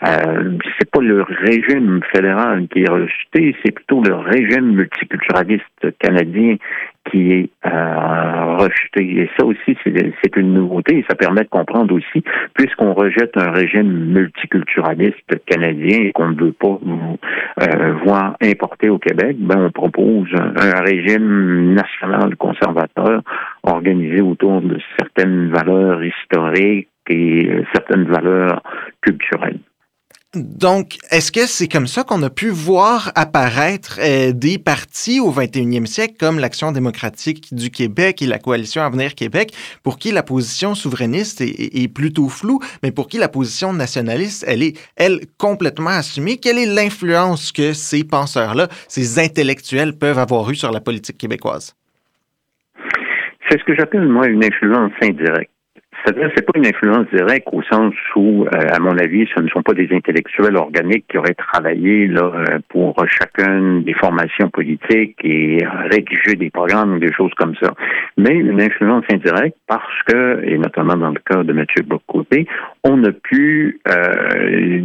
Euh, 0.03 0.57
c'est 0.77 0.89
pas 0.89 1.01
le 1.01 1.23
régime 1.23 2.01
fédéral 2.11 2.67
qui 2.67 2.83
est 2.83 2.89
rejeté, 2.89 3.55
c'est 3.63 3.71
plutôt 3.71 4.01
le 4.01 4.15
régime 4.15 4.75
multiculturaliste 4.75 5.97
canadien 5.99 6.55
qui 7.09 7.31
est 7.31 7.49
euh, 7.65 8.55
rejeté. 8.57 9.21
Et 9.21 9.29
ça 9.37 9.45
aussi, 9.45 9.77
c'est 9.85 10.35
une 10.35 10.53
nouveauté 10.53 10.99
et 10.99 11.05
ça 11.07 11.15
permet 11.15 11.41
de 11.41 11.49
comprendre 11.49 11.93
aussi, 11.93 12.23
puisqu'on 12.53 12.93
rejette 12.93 13.35
un 13.37 13.51
régime 13.51 14.11
multiculturaliste 14.11 15.45
canadien 15.45 15.99
et 16.01 16.11
qu'on 16.11 16.29
ne 16.29 16.35
veut 16.35 16.53
pas 16.53 16.79
euh, 17.61 17.93
voir 18.03 18.35
importer 18.41 18.89
au 18.89 18.97
Québec, 18.97 19.37
ben 19.39 19.65
on 19.65 19.71
propose 19.71 20.29
un, 20.35 20.81
régime 20.81 21.73
national 21.73 22.35
conservateur 22.35 23.21
organisé 23.63 24.21
autour 24.21 24.61
de 24.61 24.77
certaines 24.99 25.49
valeurs 25.49 26.03
historiques 26.03 26.89
et 27.09 27.47
euh, 27.47 27.63
certaines 27.73 28.05
valeurs 28.05 28.61
culturelles. 29.01 29.59
Donc, 30.35 30.97
est-ce 31.11 31.31
que 31.31 31.47
c'est 31.47 31.67
comme 31.69 31.87
ça 31.87 32.03
qu'on 32.03 32.21
a 32.21 32.29
pu 32.29 32.49
voir 32.49 33.11
apparaître 33.15 33.99
euh, 34.01 34.33
des 34.33 34.57
partis 34.57 35.19
au 35.19 35.31
21e 35.31 35.85
siècle 35.85 36.15
comme 36.19 36.39
l'Action 36.39 36.71
démocratique 36.73 37.53
du 37.53 37.71
Québec 37.71 38.21
et 38.21 38.27
la 38.27 38.37
Coalition 38.37 38.81
Avenir 38.81 39.15
Québec, 39.15 39.53
pour 39.83 39.97
qui 39.97 40.11
la 40.11 40.23
position 40.23 40.75
souverainiste 40.75 41.41
est, 41.41 41.93
plutôt 41.93 42.27
floue, 42.27 42.59
mais 42.83 42.91
pour 42.91 43.07
qui 43.07 43.17
la 43.17 43.29
position 43.29 43.71
nationaliste, 43.71 44.43
elle 44.47 44.63
est, 44.63 44.77
elle, 44.97 45.21
complètement 45.37 45.91
assumée? 45.91 46.37
Quelle 46.37 46.57
est 46.57 46.65
l'influence 46.65 47.51
que 47.51 47.73
ces 47.73 48.03
penseurs-là, 48.03 48.67
ces 48.87 49.19
intellectuels 49.19 49.97
peuvent 49.97 50.19
avoir 50.19 50.49
eu 50.49 50.55
sur 50.55 50.71
la 50.71 50.81
politique 50.81 51.17
québécoise? 51.17 51.75
C'est 53.49 53.59
ce 53.59 53.63
que 53.63 53.75
j'appelle, 53.75 54.07
moi, 54.07 54.27
une 54.27 54.43
influence 54.43 54.91
indirecte. 55.01 55.54
C'est-à-dire, 56.05 56.29
c'est 56.35 56.45
pas 56.45 56.51
une 56.55 56.67
influence 56.67 57.07
directe 57.11 57.47
au 57.51 57.63
sens 57.63 57.93
où, 58.15 58.45
euh, 58.45 58.49
à 58.71 58.79
mon 58.79 58.95
avis, 58.99 59.27
ce 59.35 59.41
ne 59.41 59.47
sont 59.47 59.63
pas 59.63 59.73
des 59.73 59.89
intellectuels 59.91 60.55
organiques 60.55 61.05
qui 61.09 61.17
auraient 61.17 61.33
travaillé 61.33 62.07
là 62.07 62.31
euh, 62.35 62.59
pour 62.69 62.95
chacune 63.07 63.83
des 63.83 63.93
formations 63.93 64.49
politiques 64.49 65.17
et 65.23 65.65
rédigé 65.89 66.35
des 66.35 66.51
programmes, 66.51 66.99
des 66.99 67.11
choses 67.11 67.33
comme 67.37 67.55
ça. 67.59 67.73
Mais 68.17 68.35
une 68.35 68.61
influence 68.61 69.03
indirecte 69.11 69.57
parce 69.67 70.03
que, 70.05 70.43
et 70.45 70.59
notamment 70.59 70.95
dans 70.95 71.09
le 71.09 71.19
cas 71.27 71.43
de 71.43 71.53
Mathieu 71.53 71.81
Bocoté, 71.83 72.45
on 72.83 73.03
a 73.03 73.11
pu 73.11 73.79
euh, 73.87 74.79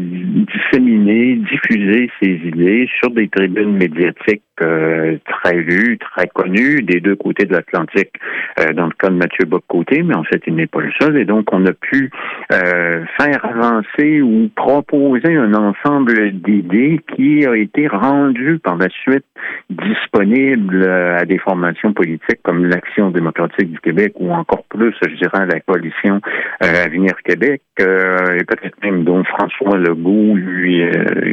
disséminer, 0.54 1.36
diffuser 1.36 2.10
ses 2.22 2.40
idées 2.48 2.88
sur 2.98 3.10
des 3.10 3.28
tribunes 3.28 3.76
médiatiques 3.76 4.42
euh, 4.62 5.16
très 5.26 5.56
lues, 5.56 5.98
très 5.98 6.26
connues 6.28 6.82
des 6.82 7.00
deux 7.00 7.16
côtés 7.16 7.46
de 7.46 7.52
l'Atlantique. 7.52 8.12
Euh, 8.58 8.72
dans 8.72 8.86
le 8.86 8.92
cas 8.92 9.08
de 9.08 9.14
Mathieu 9.14 9.46
Bocoté, 9.46 10.02
mais 10.02 10.14
en 10.14 10.24
fait, 10.24 10.42
il 10.46 10.54
n'est 10.54 10.66
pas 10.66 10.80
le 10.80 10.90
seul. 11.00 11.16
Et 11.18 11.24
donc, 11.24 11.52
on 11.52 11.64
a 11.66 11.72
pu 11.72 12.10
euh, 12.52 13.04
faire 13.18 13.44
avancer 13.44 14.20
ou 14.22 14.50
proposer 14.54 15.36
un 15.36 15.54
ensemble 15.54 16.32
d'idées 16.32 17.00
qui 17.14 17.46
a 17.46 17.56
été 17.56 17.86
rendu 17.86 18.58
par 18.58 18.76
la 18.76 18.88
suite 18.88 19.24
disponible 19.70 20.86
à 20.88 21.24
des 21.24 21.38
formations 21.38 21.92
politiques 21.92 22.40
comme 22.42 22.66
l'Action 22.66 23.10
démocratique 23.10 23.70
du 23.70 23.80
Québec 23.80 24.12
ou 24.16 24.32
encore 24.32 24.64
plus, 24.68 24.94
je 25.02 25.16
dirais, 25.16 25.46
la 25.46 25.60
coalition 25.60 26.20
Avenir 26.60 27.14
Québec, 27.24 27.62
et 27.78 28.44
peut-être 28.44 28.76
même 28.82 29.04
dont 29.04 29.24
François 29.24 29.78
Legault, 29.78 30.34
lui, 30.34 30.82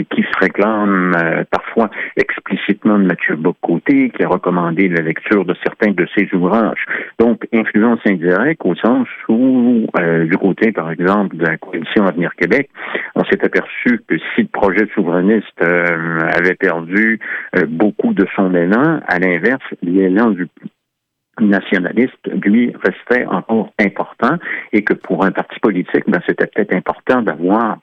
qui 0.10 0.22
se 0.22 0.40
réclame 0.40 1.14
parfois 1.52 1.90
explicitement 2.16 3.00
de 3.00 3.08
Bocoté, 3.38 4.10
qui 4.10 4.24
a 4.24 4.28
recommandé 4.28 4.88
la 4.90 5.02
lecture 5.02 5.46
de 5.46 5.56
certains 5.64 5.92
de 5.92 6.08
ses 6.16 6.28
ouvrages. 6.34 6.86
Donc, 7.20 7.48
influence 7.54 8.00
indirecte 8.06 8.62
au 8.66 8.76
sens 8.76 9.08
où, 9.30 9.88
euh, 10.00 10.26
du 10.26 10.38
côté, 10.38 10.72
par 10.72 10.92
exemple, 10.92 11.38
de 11.38 11.46
la 11.46 11.58
coalition 11.58 12.06
Avenir 12.06 12.36
Québec, 12.36 12.70
on 13.16 13.24
s'est 13.26 13.44
aperçu 13.44 14.02
que 14.08 14.18
si 14.36 14.42
le 14.42 14.48
projet 14.48 14.88
souverainiste 14.94 15.62
euh, 15.62 16.20
avait 16.34 16.56
perdu 16.56 17.20
euh, 17.56 17.66
beaucoup 17.68 18.14
de 18.14 18.26
son 18.36 18.54
élan, 18.54 19.00
à 19.08 19.20
l'inverse, 19.20 19.64
l'élan 19.82 20.32
du 20.32 20.48
nationaliste, 21.40 22.28
lui, 22.44 22.74
restait 22.84 23.26
encore 23.28 23.72
important 23.80 24.38
et 24.74 24.84
que 24.84 24.94
pour 24.94 25.24
un 25.24 25.32
parti 25.32 25.60
politique, 25.60 26.04
ben, 26.08 26.20
c'était 26.26 26.48
peut-être 26.48 26.76
important 26.76 27.22
d'avoir 27.22 27.78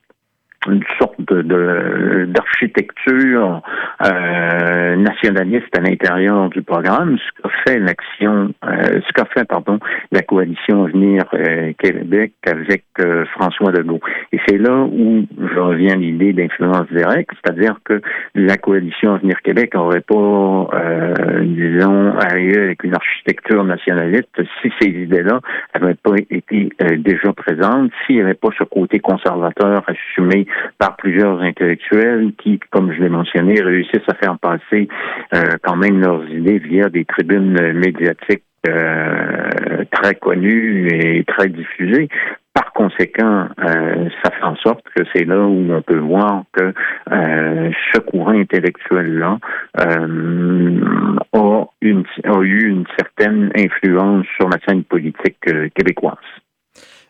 une 0.66 0.82
sorte 0.98 1.20
de 1.20 2.26
d'architecture 2.26 3.62
euh, 4.04 4.96
nationaliste 4.96 5.76
à 5.76 5.80
l'intérieur 5.80 6.48
du 6.50 6.62
programme, 6.62 7.18
ce 7.18 7.42
qu'a 7.42 7.48
fait 7.66 7.78
l'action, 7.78 8.52
euh, 8.64 9.00
ce 9.06 9.12
qu'a 9.12 9.24
fait 9.26 9.44
pardon 9.44 9.78
la 10.12 10.22
coalition 10.22 10.84
Avenir 10.84 11.24
euh, 11.34 11.72
Québec 11.78 12.32
avec 12.46 12.84
euh, 13.00 13.24
François 13.32 13.72
Legault. 13.72 14.00
Et 14.32 14.40
c'est 14.46 14.58
là 14.58 14.84
où 14.84 15.26
je 15.38 15.58
reviens 15.58 15.94
à 15.94 15.96
l'idée 15.96 16.32
d'influence 16.32 16.86
directe, 16.90 17.30
c'est-à-dire 17.42 17.76
que 17.84 18.00
la 18.34 18.56
coalition 18.56 19.14
Avenir 19.14 19.40
Québec 19.42 19.74
n'aurait 19.74 20.00
pas, 20.00 20.70
disons, 21.40 22.14
arrivé 22.18 22.58
avec 22.58 22.84
une 22.84 22.94
architecture 22.94 23.64
nationaliste 23.64 24.28
si 24.62 24.72
ces 24.80 24.88
idées-là 24.88 25.40
n'avaient 25.74 25.94
pas 25.94 26.16
été 26.30 26.70
déjà 26.98 27.32
présentes, 27.32 27.90
s'il 28.06 28.16
n'y 28.16 28.22
avait 28.22 28.34
pas 28.34 28.48
ce 28.58 28.64
côté 28.64 28.98
conservateur 28.98 29.82
assumé 29.86 30.46
par 30.78 30.96
plusieurs 30.96 31.40
intellectuels 31.40 32.32
qui, 32.38 32.60
comme 32.70 32.92
je 32.92 33.00
l'ai 33.00 33.08
mentionné, 33.08 33.60
réussissent 33.60 34.08
à 34.08 34.14
faire 34.14 34.38
passer 34.38 34.88
euh, 35.34 35.42
quand 35.62 35.76
même 35.76 36.00
leurs 36.00 36.28
idées 36.28 36.58
via 36.58 36.88
des 36.88 37.04
tribunes 37.04 37.72
médiatiques 37.72 38.44
euh, 38.66 39.84
très 39.90 40.14
connues 40.14 40.88
et 40.88 41.24
très 41.24 41.48
diffusées. 41.48 42.08
Par 42.54 42.72
conséquent, 42.72 43.48
euh, 43.58 44.08
ça 44.22 44.30
fait 44.30 44.44
en 44.44 44.56
sorte 44.56 44.84
que 44.94 45.02
c'est 45.14 45.24
là 45.24 45.40
où 45.40 45.72
on 45.72 45.82
peut 45.82 45.98
voir 45.98 46.44
que 46.52 46.72
ce 47.10 47.98
courant 48.00 48.38
intellectuel-là 48.38 49.38
a, 49.76 49.98
a 51.82 52.42
eu 52.42 52.68
une 52.68 52.84
certaine 52.96 53.50
influence 53.56 54.26
sur 54.38 54.48
la 54.48 54.58
scène 54.66 54.84
politique 54.84 55.40
québécoise. 55.74 56.16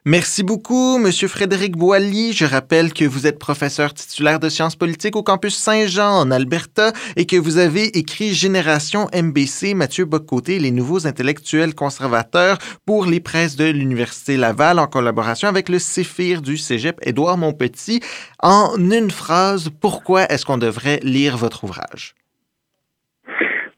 Merci 0.07 0.43
beaucoup, 0.43 0.99
Monsieur 0.99 1.29
Frédéric 1.29 1.79
Boilly. 1.79 2.35
Je 2.35 2.45
rappelle 2.45 2.93
que 2.93 3.07
vous 3.07 3.27
êtes 3.27 3.38
professeur 3.38 3.95
titulaire 3.95 4.38
de 4.38 4.51
sciences 4.51 4.77
politiques 4.77 5.17
au 5.17 5.23
campus 5.23 5.57
Saint-Jean 5.57 6.19
en 6.19 6.31
Alberta 6.31 6.93
et 7.17 7.25
que 7.25 7.37
vous 7.37 7.57
avez 7.57 7.85
écrit 7.97 8.35
Génération 8.35 9.09
MBC, 9.14 9.73
Mathieu 9.73 10.05
Bocoté, 10.05 10.59
les 10.59 10.73
nouveaux 10.73 11.07
intellectuels 11.07 11.75
conservateurs 11.75 12.59
pour 12.85 13.07
les 13.07 13.21
presses 13.21 13.57
de 13.57 13.64
l'Université 13.64 14.37
Laval 14.37 14.79
en 14.79 14.88
collaboration 14.88 15.49
avec 15.49 15.71
le 15.71 15.79
CEFIR 15.79 16.43
du 16.43 16.59
Cégep 16.59 16.99
Édouard 17.01 17.38
Montpetit. 17.38 18.01
En 18.43 18.77
une 18.77 19.11
phrase, 19.11 19.71
pourquoi 19.81 20.31
est-ce 20.31 20.45
qu'on 20.45 20.59
devrait 20.59 21.01
lire 21.03 21.38
votre 21.38 21.64
ouvrage? 21.64 22.14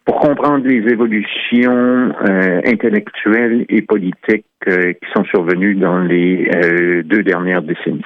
Pour 0.07 0.21
comprendre 0.21 0.65
les 0.67 0.89
évolutions 0.91 2.13
euh, 2.29 2.61
intellectuelles 2.65 3.67
et 3.69 3.83
politiques 3.83 4.47
euh, 4.69 4.93
qui 4.93 5.11
sont 5.13 5.25
survenues 5.25 5.75
dans 5.75 5.99
les 5.99 6.49
euh, 6.55 7.03
deux 7.03 7.25
dernières 7.25 7.63
décennies. 7.63 8.03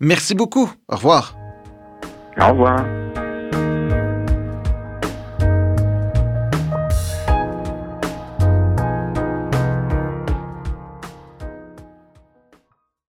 Merci 0.00 0.34
beaucoup. 0.34 0.70
Au 0.88 0.96
revoir. 0.96 1.36
Au 2.40 2.48
revoir. 2.48 2.84